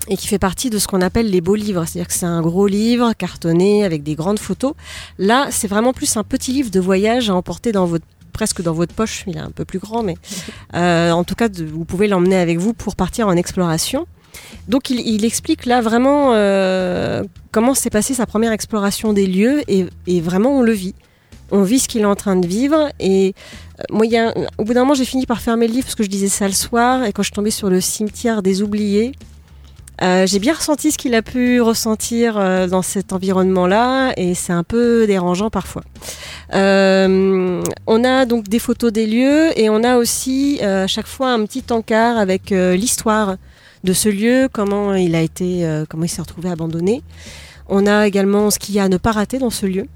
[0.09, 2.42] Et qui fait partie de ce qu'on appelle les beaux livres, c'est-à-dire que c'est un
[2.42, 4.74] gros livre cartonné avec des grandes photos.
[5.18, 8.04] Là, c'est vraiment plus un petit livre de voyage à emporter dans votre
[8.35, 9.24] presque dans votre poche.
[9.26, 10.16] Il est un peu plus grand, mais
[10.74, 14.07] euh, en tout cas, vous pouvez l'emmener avec vous pour partir en exploration.
[14.68, 19.62] Donc il, il explique là vraiment euh, comment s'est passée sa première exploration des lieux
[19.68, 20.94] et, et vraiment on le vit.
[21.50, 23.35] On vit ce qu'il est en train de vivre et
[23.78, 24.07] euh, moi
[24.59, 26.46] au bout d'un moment j'ai fini par fermer le livre parce que je lisais ça
[26.46, 29.12] le soir et quand je tombée sur le cimetière des oubliés,
[30.02, 34.52] euh, j'ai bien ressenti ce qu'il a pu ressentir euh, dans cet environnement-là et c'est
[34.52, 35.83] un peu dérangeant parfois.
[36.52, 41.44] On a donc des photos des lieux et on a aussi à chaque fois un
[41.44, 43.37] petit encart avec l'histoire
[43.83, 47.02] de ce lieu, comment il a été, comment il s'est retrouvé abandonné.
[47.68, 49.87] On a également ce qu'il y a à ne pas rater dans ce lieu.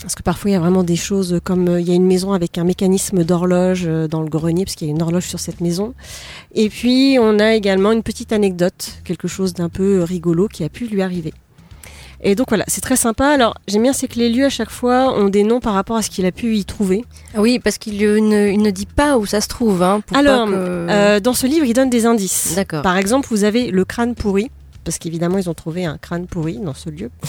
[0.00, 2.06] Parce que parfois il y a vraiment des choses comme euh, il y a une
[2.06, 5.26] maison avec un mécanisme d'horloge euh, dans le grenier, parce qu'il y a une horloge
[5.26, 5.94] sur cette maison.
[6.54, 10.68] Et puis on a également une petite anecdote, quelque chose d'un peu rigolo qui a
[10.68, 11.32] pu lui arriver.
[12.20, 13.26] Et donc voilà, c'est très sympa.
[13.28, 15.96] Alors j'aime bien, c'est que les lieux à chaque fois ont des noms par rapport
[15.96, 17.04] à ce qu'il a pu y trouver.
[17.34, 19.82] Ah oui, parce qu'il ne, il ne dit pas où ça se trouve.
[19.84, 22.54] Hein, pour Alors, pas que- euh, dans ce livre, il donne des indices.
[22.56, 22.82] D'accord.
[22.82, 24.50] Par exemple, vous avez le crâne pourri,
[24.88, 27.10] parce qu'évidemment, ils ont trouvé un crâne pourri dans ce lieu.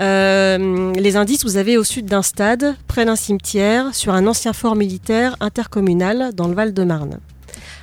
[0.00, 4.54] Euh, les indices, vous avez au sud d'un stade, près d'un cimetière, sur un ancien
[4.54, 7.18] fort militaire intercommunal dans le Val-de-Marne.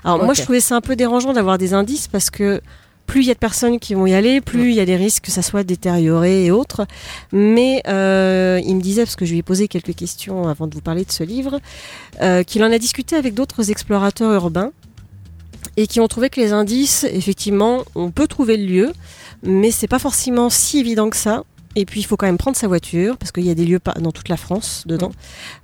[0.04, 2.62] Alors moi, je trouvais ça un peu dérangeant d'avoir des indices parce que
[3.06, 4.96] plus il y a de personnes qui vont y aller, plus il y a des
[4.96, 6.88] risques que ça soit détérioré et autres.
[7.32, 10.74] Mais euh, il me disait, parce que je lui ai posé quelques questions avant de
[10.74, 11.60] vous parler de ce livre,
[12.22, 14.72] euh, qu'il en a discuté avec d'autres explorateurs urbains
[15.78, 18.94] et qui ont trouvé que les indices, effectivement, on peut trouver le lieu,
[19.44, 21.44] mais c'est pas forcément si évident que ça.
[21.76, 23.78] Et puis il faut quand même prendre sa voiture parce qu'il y a des lieux
[23.78, 25.12] pas- dans toute la France dedans.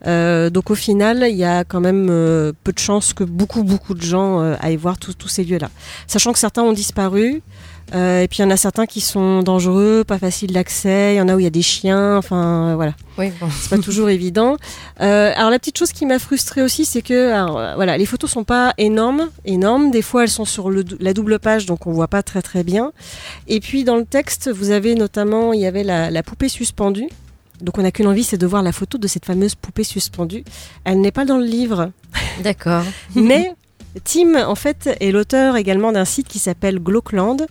[0.05, 3.63] Euh, donc au final, il y a quand même euh, peu de chances que beaucoup
[3.63, 5.71] beaucoup de gens euh, aillent voir tous ces lieux-là.
[6.05, 7.41] Sachant que certains ont disparu.
[7.93, 11.13] Euh, et puis il y en a certains qui sont dangereux, pas faciles d'accès.
[11.13, 12.17] Il y en a où il y a des chiens.
[12.17, 12.93] Enfin euh, voilà.
[13.17, 13.47] Oui, bon.
[13.51, 14.57] C'est pas toujours évident.
[15.01, 18.31] Euh, alors la petite chose qui m'a frustrée aussi, c'est que alors, voilà, les photos
[18.31, 19.91] sont pas énormes, énormes.
[19.91, 22.63] Des fois, elles sont sur le la double page, donc on voit pas très très
[22.63, 22.91] bien.
[23.47, 27.09] Et puis dans le texte, vous avez notamment, il y avait la, la poupée suspendue.
[27.61, 30.43] Donc on n'a qu'une envie, c'est de voir la photo de cette fameuse poupée suspendue.
[30.83, 31.91] Elle n'est pas dans le livre,
[32.43, 32.83] D'accord.
[33.15, 33.53] mais
[34.03, 37.45] Tim, en fait, est l'auteur également d'un site qui s'appelle Glockland,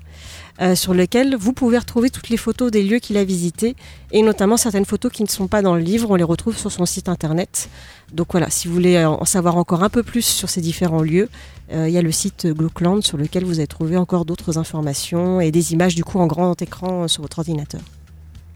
[0.60, 3.76] euh, sur lequel vous pouvez retrouver toutes les photos des lieux qu'il a visités,
[4.10, 6.70] et notamment certaines photos qui ne sont pas dans le livre, on les retrouve sur
[6.70, 7.68] son site internet.
[8.12, 11.28] Donc voilà, si vous voulez en savoir encore un peu plus sur ces différents lieux,
[11.72, 15.40] euh, il y a le site Glockland sur lequel vous allez trouver encore d'autres informations
[15.40, 17.80] et des images du coup en grand écran sur votre ordinateur.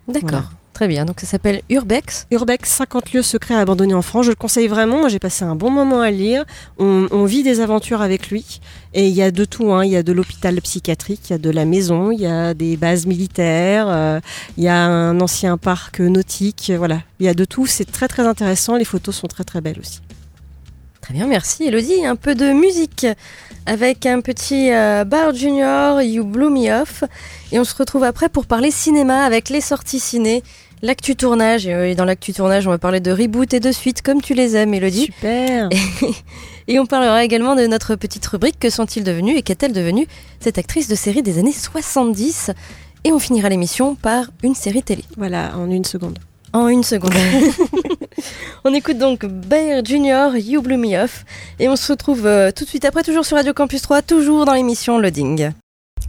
[0.07, 0.29] D'accord.
[0.31, 0.51] Voilà.
[0.77, 1.07] Très bien.
[1.07, 2.27] Donc ça s'appelle Urbex.
[2.31, 4.27] Urbex, 50 lieux secrets abandonnés en France.
[4.27, 4.99] Je le conseille vraiment.
[4.99, 6.45] Moi, j'ai passé un bon moment à lire.
[6.79, 8.61] On, on vit des aventures avec lui.
[8.93, 9.73] Et il y a de tout.
[9.73, 9.87] hein.
[9.87, 12.53] Il y a de l'hôpital psychiatrique, il y a de la maison, il y a
[12.53, 14.21] des bases militaires, euh,
[14.59, 16.71] il y a un ancien parc nautique.
[16.77, 17.01] Voilà.
[17.21, 17.67] Il y a de tout.
[17.67, 18.77] C'est très, très intéressant.
[18.77, 20.01] Les photos sont très, très belles aussi.
[21.01, 22.05] Très bien, merci Elodie.
[22.05, 23.07] Un peu de musique
[23.65, 27.05] avec un petit euh, Bar Junior, You Blew Me Off.
[27.53, 30.43] Et on se retrouve après pour parler cinéma avec les sorties ciné,
[30.87, 31.67] l'actu tournage.
[31.67, 34.33] Et euh, dans l'actu tournage, on va parler de reboot et de suite comme tu
[34.33, 35.07] les aimes, Elodie.
[35.07, 35.69] Super.
[36.69, 40.09] Et on parlera également de notre petite rubrique Que sont-ils devenus et qu'est-elle devenue
[40.41, 42.51] cette actrice de série des années 70
[43.05, 45.05] Et on finira l'émission par une série télé.
[45.17, 46.19] Voilà, en une seconde.
[46.53, 47.15] En une seconde.
[48.65, 51.25] on écoute donc Bear Junior, You Blew Me Off.
[51.61, 54.45] Et on se retrouve euh, tout de suite après, toujours sur Radio Campus 3, toujours
[54.45, 55.53] dans l'émission Loading.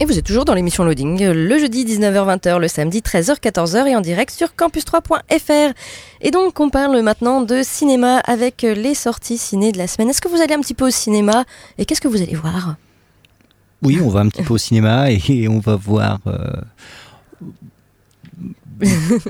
[0.00, 4.00] Et vous êtes toujours dans l'émission Loading, le jeudi 19h-20h, le samedi 13h-14h et en
[4.00, 5.74] direct sur campus3.fr.
[6.20, 10.08] Et donc on parle maintenant de cinéma avec les sorties ciné de la semaine.
[10.10, 11.44] Est-ce que vous allez un petit peu au cinéma
[11.78, 12.76] et qu'est-ce que vous allez voir?
[13.82, 16.52] Oui, on va un petit peu au cinéma et on va voir euh,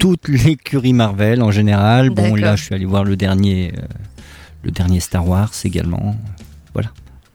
[0.01, 2.11] toute l'écurie Marvel en général.
[2.11, 3.83] Bon, là, je suis allé voir le dernier, euh,
[4.65, 6.15] le dernier Star Wars également.
[6.75, 6.91] Voilà.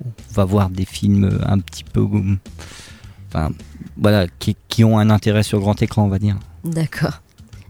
[0.06, 2.08] On va voir des films un petit peu,
[3.34, 3.52] enfin,
[3.98, 6.38] voilà, qui, qui ont un intérêt sur grand écran, on va dire.
[6.64, 7.22] D'accord.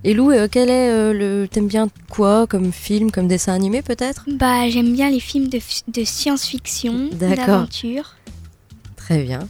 [0.04, 1.48] Et Lou, euh, quel est euh, le.
[1.48, 4.26] T'aimes bien quoi comme film, comme dessin animé peut-être?
[4.28, 8.16] Bah, j'aime bien les films de, de science-fiction, d'aventure.
[8.98, 9.48] Très bien.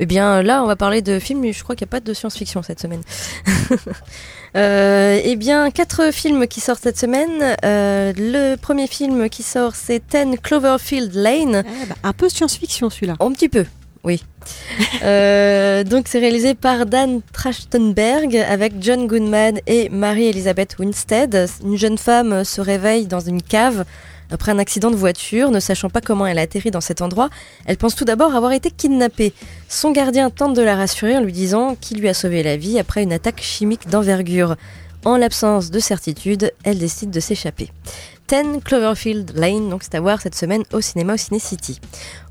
[0.00, 2.00] Eh bien, là, on va parler de films, mais je crois qu'il n'y a pas
[2.00, 3.02] de science-fiction cette semaine.
[4.56, 7.54] Euh, eh bien, quatre films qui sortent cette semaine.
[7.66, 11.64] Euh, le premier film qui sort, c'est 10 Cloverfield Lane.
[11.66, 13.16] Ah, bah, un peu science-fiction celui-là.
[13.20, 13.66] Un petit peu,
[14.08, 14.24] oui.
[15.02, 21.46] Euh, donc, c'est réalisé par Dan Trachtenberg avec John Goodman et Marie-Elisabeth Winstead.
[21.62, 23.84] Une jeune femme se réveille dans une cave
[24.30, 25.50] après un accident de voiture.
[25.50, 27.28] Ne sachant pas comment elle a atterri dans cet endroit,
[27.66, 29.34] elle pense tout d'abord avoir été kidnappée.
[29.68, 32.78] Son gardien tente de la rassurer en lui disant qu'il lui a sauvé la vie
[32.78, 34.56] après une attaque chimique d'envergure.
[35.04, 37.70] En l'absence de certitude, elle décide de s'échapper.
[38.28, 41.80] 10 Cloverfield Lane, donc c'est à voir cette semaine au cinéma au Ciné City.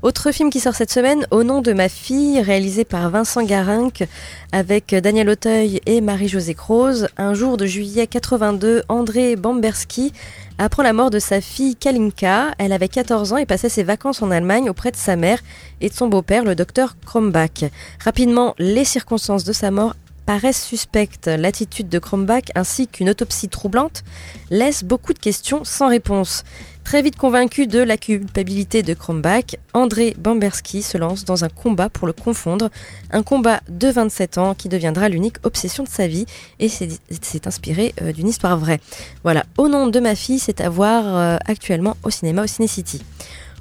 [0.02, 4.06] Autre film qui sort cette semaine, Au nom de ma fille, réalisé par Vincent Garinck
[4.52, 7.08] avec Daniel Auteuil et Marie-Josée Croze.
[7.16, 10.12] Un jour de juillet 82, André Bamberski
[10.58, 12.52] apprend la mort de sa fille Kalinka.
[12.58, 15.40] Elle avait 14 ans et passait ses vacances en Allemagne auprès de sa mère
[15.80, 17.64] et de son beau-père, le docteur Krombach.
[18.04, 19.94] Rapidement, les circonstances de sa mort
[20.28, 21.26] paraissent suspectes.
[21.26, 24.04] L'attitude de Krombach ainsi qu'une autopsie troublante
[24.50, 26.44] laissent beaucoup de questions sans réponse.
[26.84, 31.88] Très vite convaincu de la culpabilité de Krombach, André Bamberski se lance dans un combat
[31.88, 32.68] pour le confondre,
[33.10, 36.26] un combat de 27 ans qui deviendra l'unique obsession de sa vie
[36.58, 38.80] et c'est inspiré euh, d'une histoire vraie.
[39.22, 42.68] Voilà, au nom de ma fille, c'est à voir euh, actuellement au cinéma au Ciné
[42.68, 43.00] City.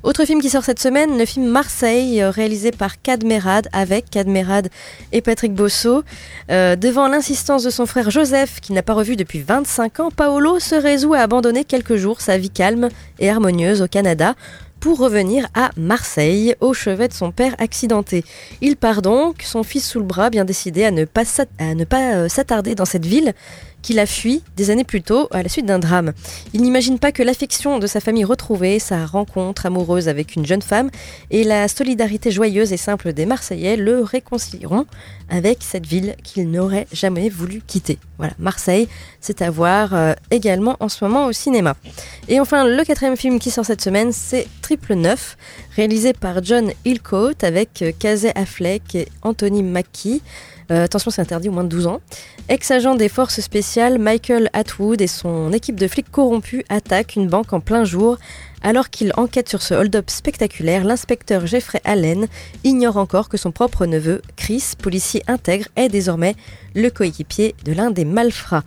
[0.07, 4.09] Autre film qui sort cette semaine, le film Marseille, euh, réalisé par Kad Merad, avec
[4.09, 4.69] Kad Merad
[5.11, 6.01] et Patrick Bosso.
[6.49, 10.59] Euh, devant l'insistance de son frère Joseph, qu'il n'a pas revu depuis 25 ans, Paolo
[10.61, 12.87] se résout à abandonner quelques jours sa vie calme
[13.19, 14.35] et harmonieuse au Canada
[14.79, 18.23] pour revenir à Marseille, au chevet de son père accidenté.
[18.61, 21.73] Il part donc, son fils sous le bras, bien décidé à ne pas s'at- à
[21.75, 23.33] ne pas, euh, s'attarder dans cette ville
[23.87, 26.11] qu'il a fui des années plus tôt à la suite d'un drame.
[26.51, 30.61] Il n'imagine pas que l'affection de sa famille retrouvée, sa rencontre amoureuse avec une jeune
[30.61, 30.89] femme
[31.31, 34.87] et la solidarité joyeuse et simple des Marseillais le réconcilieront
[35.29, 37.97] avec cette ville qu'il n'aurait jamais voulu quitter.
[38.17, 38.89] Voilà, Marseille,
[39.21, 41.77] c'est à voir euh, également en ce moment au cinéma.
[42.27, 45.37] Et enfin, le quatrième film qui sort cette semaine, c'est Triple Neuf,
[45.77, 50.21] réalisé par John Hillcoat avec euh, Casey Affleck et Anthony Mackie.
[50.71, 52.01] Euh, attention, c'est interdit au moins de 12 ans.
[52.49, 57.53] Ex-agent des forces spéciales, Michael Atwood et son équipe de flics corrompus attaquent une banque
[57.53, 58.17] en plein jour.
[58.63, 62.27] Alors qu'il enquête sur ce hold-up spectaculaire, l'inspecteur Jeffrey Allen
[62.63, 66.35] ignore encore que son propre neveu, Chris, policier intègre, est désormais
[66.75, 68.63] le coéquipier de l'un des malfrats.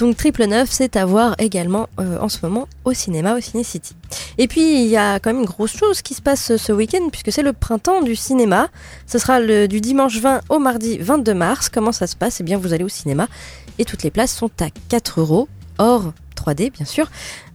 [0.00, 3.62] Donc Triple Neuf, c'est à voir également euh, en ce moment au cinéma, au Ciné
[3.62, 3.94] City.
[4.38, 7.10] Et puis il y a quand même une grosse chose qui se passe ce week-end
[7.10, 8.68] puisque c'est le printemps du cinéma.
[9.06, 11.68] Ce sera du dimanche 20 au mardi 22 mars.
[11.68, 12.40] Comment ça se passe?
[12.40, 13.28] Eh bien vous allez au cinéma
[13.78, 17.10] et toutes les places sont à 4 euros hors 3D bien sûr.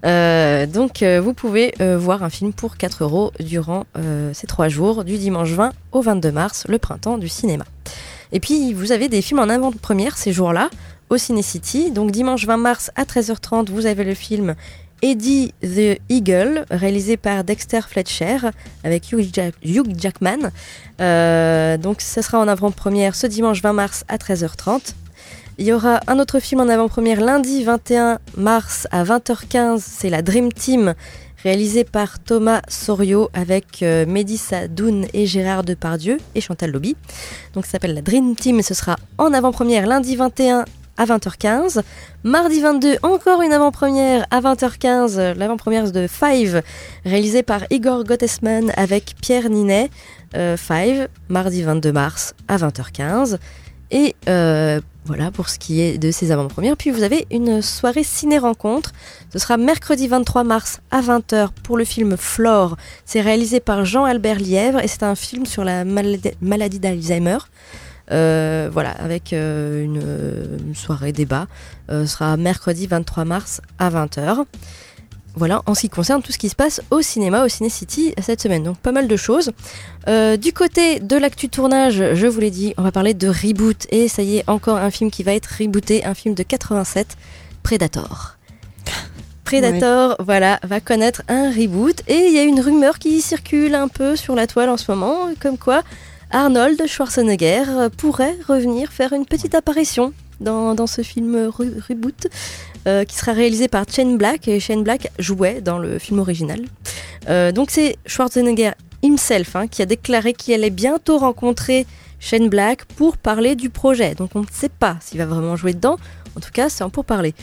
[0.06, 4.46] Euh, donc euh, vous pouvez euh, voir un film pour 4 euros durant euh, ces
[4.46, 7.66] 3 jours du dimanche 20 au 22 mars, le printemps du cinéma.
[8.32, 10.70] Et puis vous avez des films en avant-première ces jours-là
[11.10, 11.92] au Ciné City.
[11.92, 14.56] Donc dimanche 20 mars à 13h30, vous avez le film
[15.02, 18.38] Eddie the Eagle, réalisé par Dexter Fletcher
[18.84, 20.52] avec Hugh, Jack- Hugh Jackman.
[21.02, 24.94] Euh, donc ça sera en avant-première ce dimanche 20 mars à 13h30.
[25.58, 30.22] Il y aura un autre film en avant-première lundi 21 mars à 20h15, c'est la
[30.22, 30.96] Dream Team,
[31.44, 36.96] réalisé par Thomas Sorio avec euh, Mélissa Doun et Gérard Depardieu et Chantal Lobby.
[37.54, 40.66] Donc ça s'appelle la Dream Team et ce sera en avant-première lundi 21
[40.98, 41.82] à 20h15.
[42.24, 46.62] Mardi 22, encore une avant-première à 20h15, euh, l'avant-première de Five,
[47.06, 49.90] réalisée par Igor Gottesman avec Pierre Ninet.
[50.36, 53.38] Euh, Five, mardi 22 mars à 20h15.
[53.92, 56.76] Et euh, voilà pour ce qui est de ces avant-premières.
[56.76, 58.92] Puis vous avez une soirée ciné-rencontre.
[59.32, 62.76] Ce sera mercredi 23 mars à 20h pour le film Flore.
[63.06, 67.38] C'est réalisé par Jean-Albert Lièvre et c'est un film sur la maladi- maladie d'Alzheimer.
[68.12, 71.48] Euh, voilà, avec euh, une, une soirée débat.
[71.90, 74.46] Euh, ce sera mercredi 23 mars à 20h.
[75.38, 78.14] Voilà, en ce qui concerne tout ce qui se passe au cinéma, au Ciné City
[78.22, 78.64] cette semaine.
[78.64, 79.52] Donc pas mal de choses.
[80.08, 83.86] Du côté de l'actu tournage, je vous l'ai dit, on va parler de reboot.
[83.90, 87.18] Et ça y est, encore un film qui va être rebooté, un film de 87,
[87.64, 88.38] Predator.
[89.44, 92.02] Predator, voilà, va connaître un reboot.
[92.08, 94.90] Et il y a une rumeur qui circule un peu sur la toile en ce
[94.90, 95.84] moment, comme quoi
[96.36, 97.64] Arnold Schwarzenegger
[97.98, 102.28] pourrait revenir faire une petite apparition dans, dans ce film re- reboot.
[102.88, 106.60] euh, qui sera réalisé par Shane Black et Shane Black jouait dans le film original.
[107.30, 108.72] Euh, donc c'est Schwarzenegger
[109.02, 111.88] himself hein, qui a déclaré qu'il allait bientôt rencontrer
[112.20, 114.14] Shane Black pour parler du projet.
[114.14, 115.98] Donc on ne sait pas s'il va vraiment jouer dedans.
[116.38, 117.34] En tout cas, c'est en pour parler.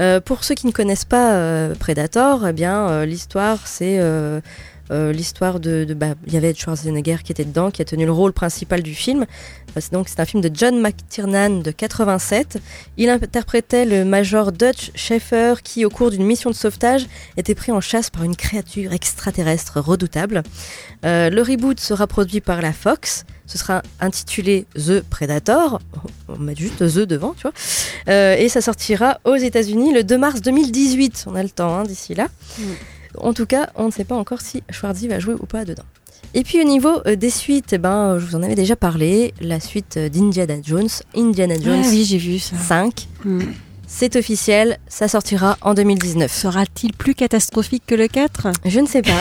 [0.00, 4.00] Euh, pour ceux qui ne connaissent pas Predator, eh bien l'histoire c'est
[4.90, 8.12] euh, l'histoire de, bah, il y avait Schwarzenegger qui était dedans, qui a tenu le
[8.12, 9.22] rôle principal du film.
[9.22, 12.58] Euh, c'est donc c'est un film de John McTiernan de 87.
[12.96, 17.70] Il interprétait le major Dutch Schaeffer qui, au cours d'une mission de sauvetage, était pris
[17.70, 20.42] en chasse par une créature extraterrestre redoutable.
[21.04, 23.24] Euh, le reboot sera produit par la Fox.
[23.46, 25.80] Ce sera intitulé The Predator.
[26.28, 28.36] On mettre juste The devant, tu vois.
[28.36, 31.24] Et ça sortira aux États-Unis le 2 mars 2018.
[31.26, 32.28] On a le temps hein, d'ici là.
[33.18, 35.84] En tout cas, on ne sait pas encore si Schwarzy va jouer ou pas dedans.
[36.34, 39.58] Et puis au niveau euh, des suites, ben, je vous en avais déjà parlé, la
[39.58, 42.56] suite euh, d'Indiana Jones, Indiana Jones Ah oui, j'ai vu ça.
[42.56, 43.08] 5.
[43.24, 43.40] Hmm.
[43.88, 46.32] C'est officiel, ça sortira en 2019.
[46.32, 49.10] Sera-t-il plus catastrophique que le 4 Je ne sais pas.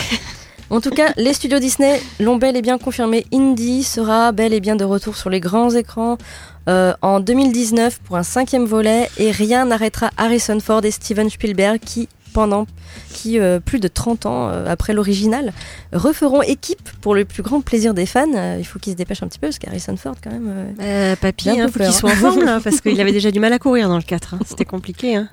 [0.71, 3.25] En tout cas, les studios Disney l'ont bel et bien confirmé.
[3.33, 6.19] Indy sera bel et bien de retour sur les grands écrans
[6.67, 11.79] euh, en 2019 pour un cinquième volet et rien n'arrêtera Harrison Ford et Steven Spielberg
[11.79, 12.65] qui pendant
[13.13, 15.53] qui euh, plus de 30 ans euh, après l'original
[15.93, 18.25] referont équipe pour le plus grand plaisir des fans.
[18.35, 20.75] Euh, il faut qu'ils se dépêchent un petit peu parce qu'Harrison Ford quand même
[21.21, 23.53] Papy, il peu faut qu'il soit en forme là, parce qu'il avait déjà du mal
[23.53, 24.33] à courir dans le 4.
[24.35, 24.39] hein.
[24.45, 25.15] C'était compliqué.
[25.15, 25.29] Hein.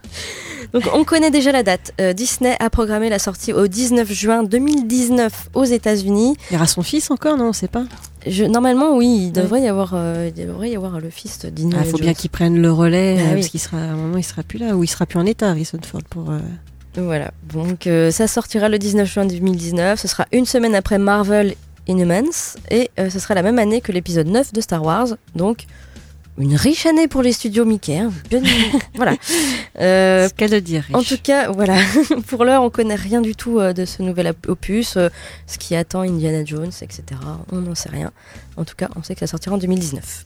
[0.73, 1.93] Donc on connaît déjà la date.
[2.15, 6.37] Disney a programmé la sortie au 19 juin 2019 aux États-Unis.
[6.51, 7.85] Il y aura son fils encore, non On sait pas.
[8.27, 11.49] Je, normalement, oui, il devrait y avoir, euh, il devrait y avoir le fils de
[11.49, 11.85] Il Dina.
[11.85, 13.35] faut bien qu'il prenne le relais, Ah euh, oui.
[13.35, 15.27] parce qu'il sera, à un moment, il sera plus là, ou il sera plus en
[15.27, 16.31] état, Harrison Ford, pour.
[16.31, 16.41] euh,
[16.97, 17.31] Voilà.
[17.53, 20.01] Donc euh, ça sortira le 19 juin 2019.
[20.01, 21.55] Ce sera une semaine après Marvel
[21.87, 25.09] Inhumans et euh, ce sera la même année que l'épisode 9 de Star Wars.
[25.35, 25.67] Donc
[26.39, 27.99] une riche année pour les studios Mickey.
[27.99, 28.13] hein.
[28.95, 29.15] Voilà.
[29.81, 30.85] Euh, qu'elle de dire.
[30.95, 31.77] en tout cas, voilà.
[32.29, 35.09] pour l'heure, on connaît rien du tout euh, de ce nouvel op- opus, euh,
[35.47, 37.03] ce qui attend Indiana Jones, etc.
[37.53, 38.11] On n'en sait rien.
[38.57, 40.25] En tout cas, on sait que ça sortira en 2019.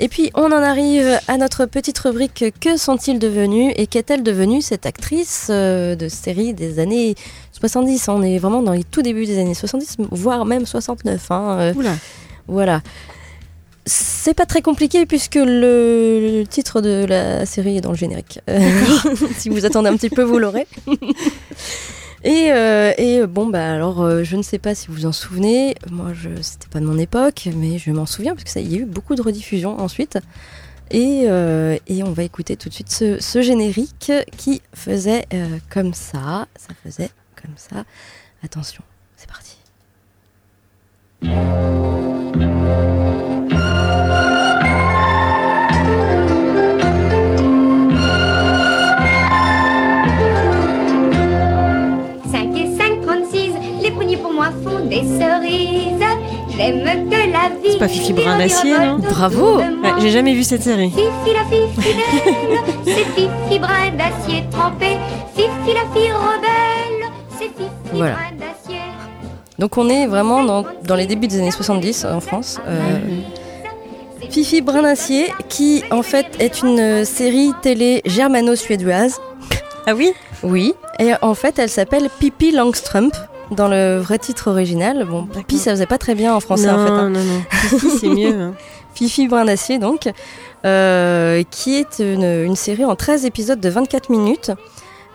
[0.00, 3.72] Et puis, on en arrive à notre petite rubrique Que sont-ils devenus?
[3.76, 7.14] Et qu'est-elle devenue cette actrice euh, de série des années
[7.52, 11.30] 70 On est vraiment dans les tout débuts des années 70, voire même 69.
[11.30, 11.94] hein, Oula.
[12.48, 12.82] voilà.
[13.88, 18.40] C'est pas très compliqué puisque le, titre de la série est dans le générique.
[18.50, 18.60] Euh,
[19.38, 20.66] si vous attendez un petit peu, vous l'aurez.
[22.24, 25.12] Et, euh, et, bon, bah alors, euh, je ne sais pas si vous vous en
[25.12, 25.76] souvenez.
[25.90, 28.72] Moi, je c'était pas de mon époque, mais je m'en souviens parce que ça, il
[28.72, 30.18] y a eu beaucoup de rediffusions ensuite.
[30.90, 35.26] Et, euh, et on va écouter tout de suite ce, ce générique qui faisait
[35.70, 36.48] comme ça.
[36.56, 37.10] Ça faisait
[37.40, 37.84] comme ça.
[38.42, 38.82] Attention,
[39.16, 39.56] c'est parti.
[54.88, 56.04] Des cerises.
[56.56, 57.72] J'aime que la vie.
[57.72, 59.64] C'est pas Fifi Brin d'Acier, non Bravo Ouais,
[60.00, 60.90] J'ai jamais vu cette série.
[60.90, 64.96] Fifi la fille fidèle, c'est Fifi Brin d'acier trempé.
[65.36, 68.14] Fifi la fille rebelle, c'est Fifi Voilà.
[68.14, 68.80] Brin d'acier.
[69.58, 72.58] Donc on est vraiment dans, dans les débuts des années 70 en France.
[72.66, 72.98] Euh,
[74.30, 79.20] Fifi Brun-Acier, qui en fait est une euh, série télé germano-suédoise.
[79.86, 80.12] Ah oui?
[80.42, 80.74] Oui.
[80.98, 83.14] Et en fait, elle s'appelle Pippi Langstrump
[83.50, 85.04] dans le vrai titre original.
[85.04, 86.92] Bon, Pippi, ça faisait pas très bien en français non, en fait.
[86.92, 87.10] hein.
[87.10, 87.40] non, non.
[87.50, 88.34] Fifi, c'est mieux.
[88.40, 88.54] hein.
[88.94, 90.08] Fifi Brin d'Acier, donc,
[90.64, 94.50] euh, qui est une, une série en 13 épisodes de 24 minutes.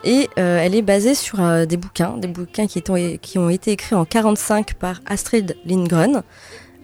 [0.05, 3.95] Et euh, elle est basée sur euh, des bouquins, des bouquins qui ont été écrits
[3.95, 6.23] en 45 par Astrid Lindgren.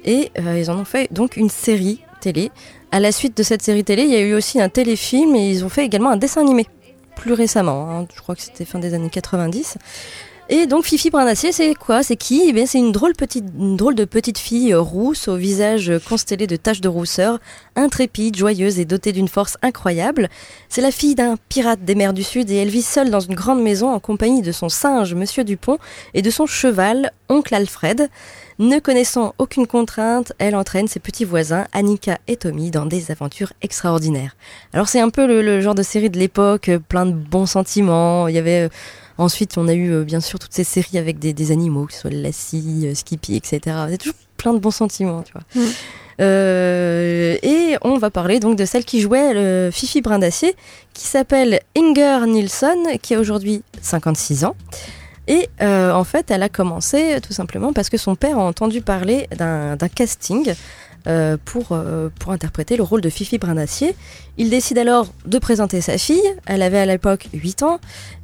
[0.05, 2.49] Et euh, ils en ont fait donc une série télé.
[2.91, 5.49] À la suite de cette série télé, il y a eu aussi un téléfilm et
[5.49, 6.65] ils ont fait également un dessin animé.
[7.17, 9.77] Plus récemment, hein, je crois que c'était fin des années 90.
[10.51, 12.01] Et donc Fifi Brindacier, c'est quoi?
[12.01, 12.41] C'est qui?
[12.47, 13.45] Eh bien, c'est une drôle, petite,
[13.75, 17.37] drôle de petite fille rousse au visage constellé de taches de rousseur,
[17.75, 20.27] intrépide, joyeuse et dotée d'une force incroyable.
[20.67, 23.35] C'est la fille d'un pirate des mers du Sud et elle vit seule dans une
[23.35, 25.77] grande maison en compagnie de son singe, Monsieur Dupont,
[26.15, 28.09] et de son cheval, Oncle Alfred.
[28.57, 33.53] Ne connaissant aucune contrainte, elle entraîne ses petits voisins, Annika et Tommy, dans des aventures
[33.61, 34.35] extraordinaires.
[34.73, 38.27] Alors c'est un peu le, le genre de série de l'époque, plein de bons sentiments.
[38.27, 38.69] Il y avait euh,
[39.19, 41.93] ensuite, on a eu euh, bien sûr toutes ces séries avec des, des animaux, que
[41.93, 43.75] ce soit Lassie, euh, Skippy, etc.
[43.77, 45.43] A toujours plein de bons sentiments, tu vois.
[45.55, 45.67] Mm.
[46.21, 50.55] Euh, et on va parler donc de celle qui jouait le Fifi Brin d'Acier,
[50.93, 54.55] qui s'appelle Inger Nilsson, qui a aujourd'hui 56 ans.
[55.27, 58.81] Et euh, en fait, elle a commencé tout simplement parce que son père a entendu
[58.81, 60.53] parler d'un casting
[61.07, 63.95] euh, pour, euh, pour interpréter le rôle de Fifi Brindacier.
[64.37, 66.21] Il décide alors de présenter sa fille.
[66.45, 67.79] Elle avait à l'époque 8 ans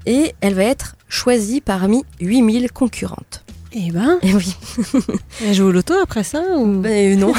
[0.05, 3.43] et elle va être choisie parmi 8000 concurrentes.
[3.77, 4.19] Eh ben.
[4.21, 4.55] Et oui.
[5.45, 6.65] Elle joue au loto après ça ou...
[6.79, 7.33] Ben, non.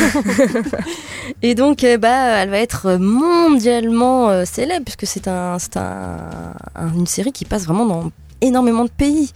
[1.43, 6.19] et donc, euh, bah, elle va être mondialement euh, célèbre puisque c'est un, c'est un,
[6.75, 8.11] un- une série qui passe vraiment dans
[8.43, 9.33] énormément de pays.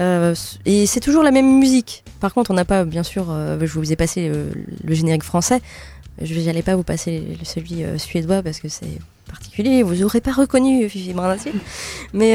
[0.00, 0.34] Euh,
[0.66, 2.02] et c'est toujours la même musique.
[2.20, 4.50] Par contre, on n'a pas, bien sûr, euh, je vous ai passé euh,
[4.84, 5.60] le générique français.
[6.20, 9.82] Je n'allais pas vous passer celui euh, suédois parce que c'est particulier.
[9.82, 11.14] Vous n'aurez pas reconnu Fifi.
[12.12, 12.34] Mais,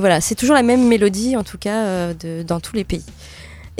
[0.00, 2.12] voilà, c'est toujours la même mélodie, en tout cas,
[2.46, 3.04] dans tous les pays.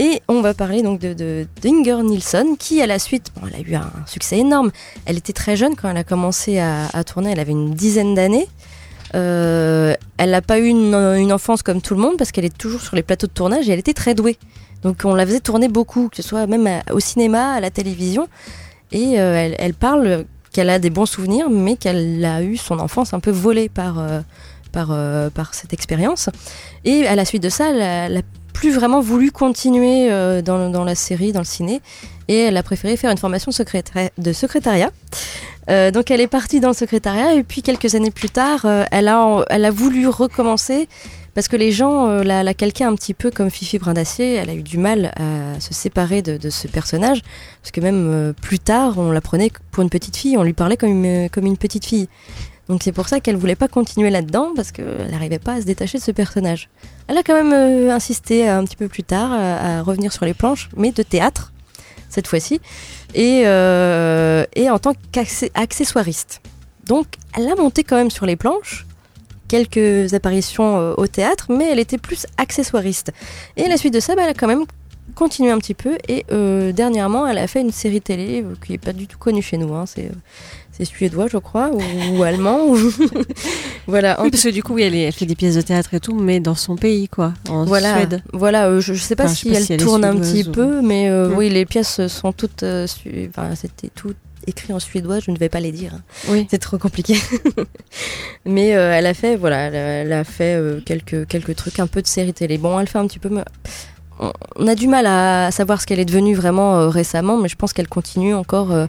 [0.00, 3.74] Et on va parler donc de, d'Inger Nilsson, qui à la suite, elle a eu
[3.74, 4.70] un succès énorme.
[5.06, 8.46] Elle était très jeune quand elle a commencé à tourner, elle avait une dizaine d'années.
[9.14, 12.80] Euh, elle n'a pas eu une, enfance comme tout le monde parce qu'elle est toujours
[12.80, 14.38] sur les plateaux de tournage et elle était très douée.
[14.82, 18.28] Donc on la faisait tourner beaucoup, que ce soit même au cinéma, à la télévision.
[18.92, 23.12] Et euh, elle, parle qu'elle a des bons souvenirs, mais qu'elle a eu son enfance
[23.12, 26.30] un peu volée par, euh, par, cette expérience.
[26.84, 28.22] Et à la suite de ça, elle a- elle a
[28.54, 30.10] plus vraiment voulu continuer
[30.42, 31.80] dans, la série, dans le ciné,
[32.26, 34.90] et elle a préféré faire une formation de secrétariat.
[35.70, 38.84] Euh, donc elle est partie dans le secrétariat et puis quelques années plus tard, euh,
[38.90, 40.88] elle, a, elle a voulu recommencer
[41.34, 44.34] parce que les gens euh, la, calquaient un petit peu comme Fifi Brindacier.
[44.34, 47.22] Elle a eu du mal à se séparer de, ce personnage
[47.62, 50.76] parce que même plus tard, on la prenait pour une petite fille, on lui parlait
[50.76, 52.08] comme une, comme une petite fille.
[52.68, 55.66] Donc c'est pour ça qu'elle voulait pas continuer là-dedans parce qu'elle n'arrivait pas à se
[55.66, 56.68] détacher de ce personnage.
[57.06, 60.68] Elle a quand même insisté un petit peu plus tard à revenir sur les planches,
[60.76, 61.52] mais de théâtre
[62.08, 62.60] cette fois-ci,
[63.14, 66.40] et, euh, et en tant qu'accessoiriste.
[66.86, 67.06] Donc
[67.36, 68.86] elle a monté quand même sur les planches,
[69.48, 73.12] quelques apparitions euh, au théâtre, mais elle était plus accessoiriste.
[73.56, 74.64] Et à la suite de ça, bah, elle a quand même
[75.14, 75.98] continuer un petit peu.
[76.08, 79.42] Et euh, dernièrement, elle a fait une série télé qui est pas du tout connue
[79.42, 79.74] chez nous.
[79.74, 79.84] hein,
[80.78, 81.82] c'est suédois, je crois, ou,
[82.16, 82.66] ou allemand.
[82.68, 82.78] ou-
[83.86, 84.18] voilà.
[84.22, 86.00] Oui, parce que du coup, oui, elle, est- elle fait des pièces de théâtre et
[86.00, 88.22] tout, mais dans son pays, quoi, en voilà, Suède.
[88.32, 89.84] voilà euh, je, je sais pas Enfin, je si sais pas elle si elle est
[89.84, 91.34] tourne un petit ou- peu, mais euh, Mm.
[91.36, 92.62] oui, les pièces sont toutes.
[92.62, 94.14] euh, su- Enfin, c'était tout
[94.46, 95.92] écrit en suédois, je ne vais pas les dire.
[95.94, 96.02] hein.
[96.28, 96.46] Oui.
[96.50, 97.16] C'est trop compliqué.
[98.46, 102.06] mais euh, elle a fait, voilà, elle a, fait quelques, quelques trucs, un peu de
[102.06, 102.56] série télé.
[102.56, 103.28] Bon, elle fait un petit peu.
[103.28, 103.42] mais
[104.18, 107.56] On, a du mal à savoir ce qu'elle est devenue vraiment euh, récemment, mais je
[107.56, 108.72] pense qu'elle continue encore.
[108.72, 108.86] euh,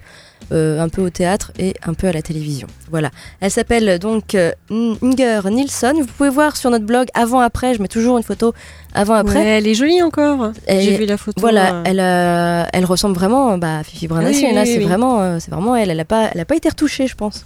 [0.53, 2.65] euh, un peu au théâtre et un peu à la télévision.
[2.89, 3.11] Voilà.
[3.39, 4.35] Elle s'appelle donc
[4.71, 5.93] Inger Nilsson.
[5.99, 7.75] Vous pouvez voir sur notre blog avant-après.
[7.75, 8.53] Je mets toujours une photo
[8.93, 9.35] avant-après.
[9.35, 10.53] Ouais, elle est jolie encore.
[10.67, 11.39] J'ai vu la photo.
[11.39, 14.45] Voilà, elle, elle ressemble vraiment bah, à Fifi Brunassi.
[14.47, 15.91] Oui, là, oui, c'est vraiment, c'est vraiment elle.
[15.91, 17.45] Elle n'a pas, elle a pas été retouchée, je pense.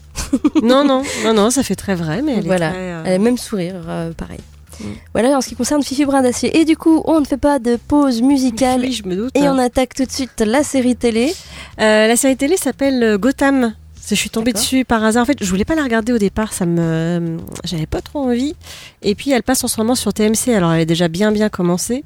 [0.61, 3.01] non, non, non, non, ça fait très vrai, mais elle voilà, est très.
[3.05, 3.75] elle a même sourire,
[4.15, 4.39] pareil.
[4.79, 4.83] Mm.
[5.13, 6.57] Voilà en ce qui concerne Fifi Brin d'Acier.
[6.57, 8.81] Et du coup, on ne fait pas de pause musicale.
[8.81, 9.31] Oui, je me doute.
[9.35, 11.33] Et on attaque tout de suite la série télé.
[11.79, 13.73] Euh, la série télé s'appelle euh, Gotham.
[14.05, 15.23] Je suis tombée dessus par hasard.
[15.23, 18.53] En fait, je voulais pas la regarder au départ, ça me, j'avais pas trop envie.
[19.01, 20.53] Et puis, elle passe en ce moment sur TMC.
[20.53, 22.03] Alors, elle est déjà bien, bien commencée.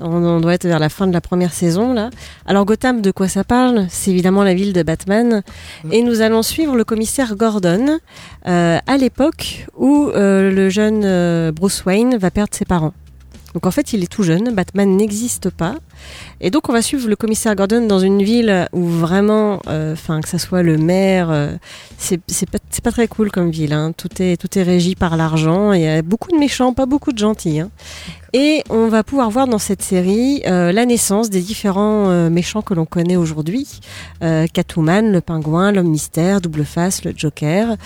[0.00, 2.10] On, on doit être vers la fin de la première saison là.
[2.46, 3.86] Alors, Gotham, de quoi ça parle?
[3.90, 5.42] C'est évidemment la ville de Batman.
[5.92, 7.98] Et nous allons suivre le commissaire Gordon
[8.46, 12.94] euh, à l'époque où euh, le jeune euh, Bruce Wayne va perdre ses parents.
[13.54, 15.76] Donc en fait, il est tout jeune, Batman n'existe pas.
[16.40, 20.28] Et donc on va suivre le commissaire Gordon dans une ville où vraiment, enfin que
[20.28, 21.52] ça soit le maire, euh,
[21.98, 22.20] c'est
[22.82, 23.72] pas, très cool comme ville.
[23.72, 23.92] hein.
[23.96, 25.72] Tout, est, tout est régi par l'argent.
[25.72, 27.60] Il y a beaucoup de méchants, pas beaucoup de gentils.
[27.60, 27.70] hein.
[28.36, 32.62] Et on va pouvoir voir dans cette série euh, la naissance des différents euh, méchants
[32.62, 33.78] que l'on connaît aujourd'hui.
[34.24, 37.76] Euh, Catwoman, le pingouin, l'homme mystère, Double Face, le Joker.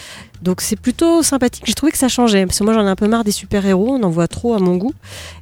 [0.40, 1.64] Donc c'est plutôt sympathique.
[1.66, 2.46] J'ai trouvé que ça changeait.
[2.46, 4.58] Parce que moi j'en ai un peu marre des super-héros, on en voit trop à
[4.58, 4.94] mon goût.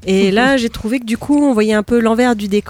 [0.08, 2.65] Et là j'ai trouvé que du coup on voyait un peu l'envers du décor.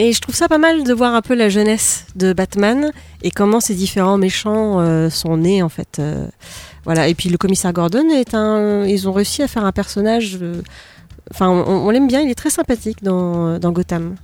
[0.00, 2.92] Et je trouve ça pas mal de voir un peu la jeunesse de Batman
[3.22, 5.98] et comment ces différents méchants euh, sont nés en fait.
[5.98, 6.28] Euh,
[6.84, 7.08] voilà.
[7.08, 8.84] Et puis le commissaire Gordon est un.
[8.84, 10.38] Ils ont réussi à faire un personnage.
[10.40, 10.62] euh,
[11.32, 12.20] Enfin, on, on l'aime bien.
[12.20, 14.14] Il est très sympathique dans, dans Gotham.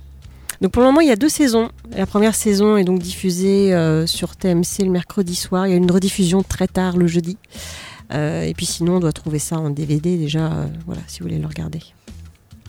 [0.61, 1.69] Donc pour le moment, il y a deux saisons.
[1.91, 3.75] La première saison est donc diffusée
[4.07, 5.67] sur TMC le mercredi soir.
[5.67, 7.37] Il y a une rediffusion très tard le jeudi.
[8.11, 10.49] Et puis sinon, on doit trouver ça en DVD déjà.
[10.87, 11.81] voilà, si vous voulez le regarder.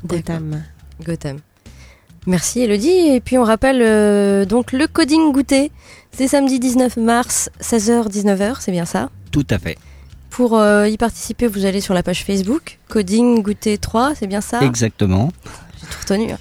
[0.04, 0.62] Gotham.
[1.02, 1.38] Gotham.
[2.26, 2.88] Merci Elodie.
[2.90, 5.70] Et puis on rappelle euh, donc le coding goûter.
[6.12, 9.10] C'est samedi 19 mars, 16h-19h, c'est bien ça?
[9.30, 9.76] Tout à fait.
[10.30, 14.40] Pour euh, y participer, vous allez sur la page Facebook, Coding Goûter 3, c'est bien
[14.40, 14.60] ça?
[14.62, 15.30] Exactement.
[15.80, 16.32] J'ai tout retenu.
[16.32, 16.38] hein.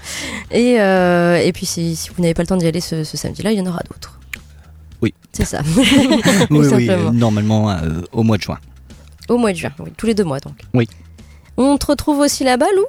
[0.52, 3.16] Et, euh, et puis si, si vous n'avez pas le temps d'y aller ce, ce
[3.18, 4.20] samedi-là, il y en aura d'autres.
[5.02, 5.14] Oui.
[5.34, 5.62] C'est ça.
[6.50, 7.76] oui, oui, normalement
[8.12, 8.60] au mois de juin.
[9.30, 10.56] Au mois de juin, oui, tous les deux mois donc.
[10.74, 10.88] Oui.
[11.58, 12.86] On te retrouve aussi là-bas, Lou?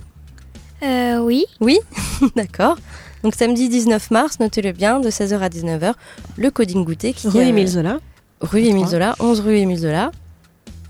[0.82, 1.44] Euh, oui.
[1.60, 1.78] Oui,
[2.36, 2.78] d'accord.
[3.22, 5.92] Donc samedi 19 mars, notez-le bien, de 16h à 19h,
[6.36, 7.98] le coding goûter qui Rue euh, Émile Zola.
[8.40, 10.12] Rue Émile Zola, 11 rue Émile Zola,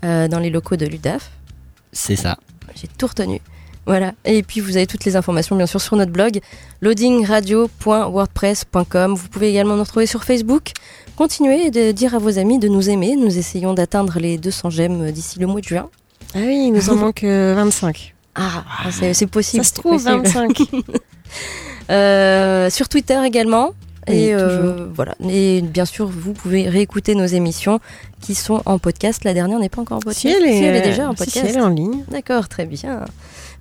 [0.03, 1.31] euh, dans les locaux de l'UDAF.
[1.93, 2.37] C'est ça.
[2.75, 3.39] J'ai tout retenu.
[3.85, 4.11] Voilà.
[4.25, 6.41] Et puis vous avez toutes les informations bien sûr sur notre blog
[6.81, 9.15] loadingradio.wordpress.com.
[9.15, 10.71] Vous pouvez également nous retrouver sur Facebook.
[11.15, 13.15] Continuez de dire à vos amis de nous aimer.
[13.15, 15.89] Nous essayons d'atteindre les 200 j'aime d'ici le mois de juin.
[16.35, 18.13] Ah oui, il nous en manque euh, 25.
[18.37, 19.63] Ah, c'est c'est possible.
[19.63, 20.21] Ça se trouve, possible.
[20.27, 20.61] 25.
[21.89, 23.71] Euh, sur Twitter également.
[24.07, 25.15] Et euh, voilà.
[25.29, 27.79] Et bien sûr, vous pouvez réécouter nos émissions
[28.21, 29.23] qui sont en podcast.
[29.25, 30.21] La dernière n'est pas encore en podcast.
[30.21, 31.45] Si elle est, déjà en si, si, podcast.
[31.49, 32.03] elle est en ligne.
[32.09, 33.05] D'accord, très bien.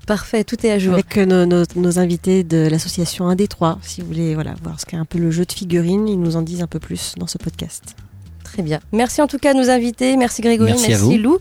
[0.07, 0.95] Parfait, tout est à jour.
[0.95, 3.79] Avec euh, nos, nos- nos invités de l'association 1 des 3.
[3.83, 6.37] Si vous voulez voilà, voir ce qu'est un peu le jeu de figurines, ils nous
[6.37, 7.97] en disent un peu plus dans ce podcast.
[8.45, 8.79] Très bien.
[8.93, 10.17] Merci en tout cas à nos invités.
[10.17, 11.23] Merci Grégory, Merci à merci, vous.
[11.23, 11.39] Lou.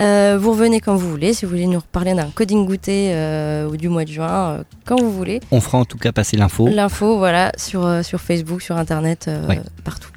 [0.00, 1.34] Euh, vous revenez quand vous voulez.
[1.34, 4.28] Si vous voulez nous reparler d'un coding goûter euh, ou du mois de juin,
[4.58, 5.40] euh, quand vous voulez.
[5.50, 6.66] On fera en tout cas passer l'info.
[6.68, 9.60] L'info, voilà, sur, euh, sur Facebook, sur Internet, euh, Ouais.
[9.84, 10.08] partout.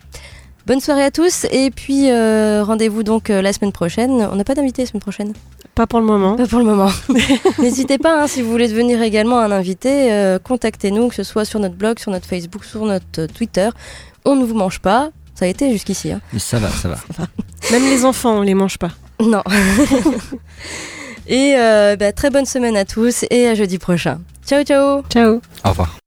[0.65, 4.09] Bonne soirée à tous et puis euh, rendez-vous donc euh, la semaine prochaine.
[4.31, 5.33] On n'a pas d'invité la semaine prochaine?
[5.75, 6.37] Pas pour le moment.
[6.37, 6.89] Pas pour le moment.
[7.59, 11.45] N'hésitez pas, hein, si vous voulez devenir également un invité, euh, contactez-nous, que ce soit
[11.45, 13.69] sur notre blog, sur notre Facebook, sur notre Twitter.
[14.23, 15.09] On ne vous mange pas.
[15.35, 16.11] Ça a été jusqu'ici.
[16.13, 16.21] hein.
[16.33, 16.95] Mais ça va, ça va.
[17.71, 18.89] Même les enfants, on les mange pas.
[19.19, 19.43] Non.
[21.27, 24.19] et euh, bah, très bonne semaine à tous et à jeudi prochain.
[24.45, 25.41] Ciao, ciao Ciao.
[25.63, 26.04] Au revoir.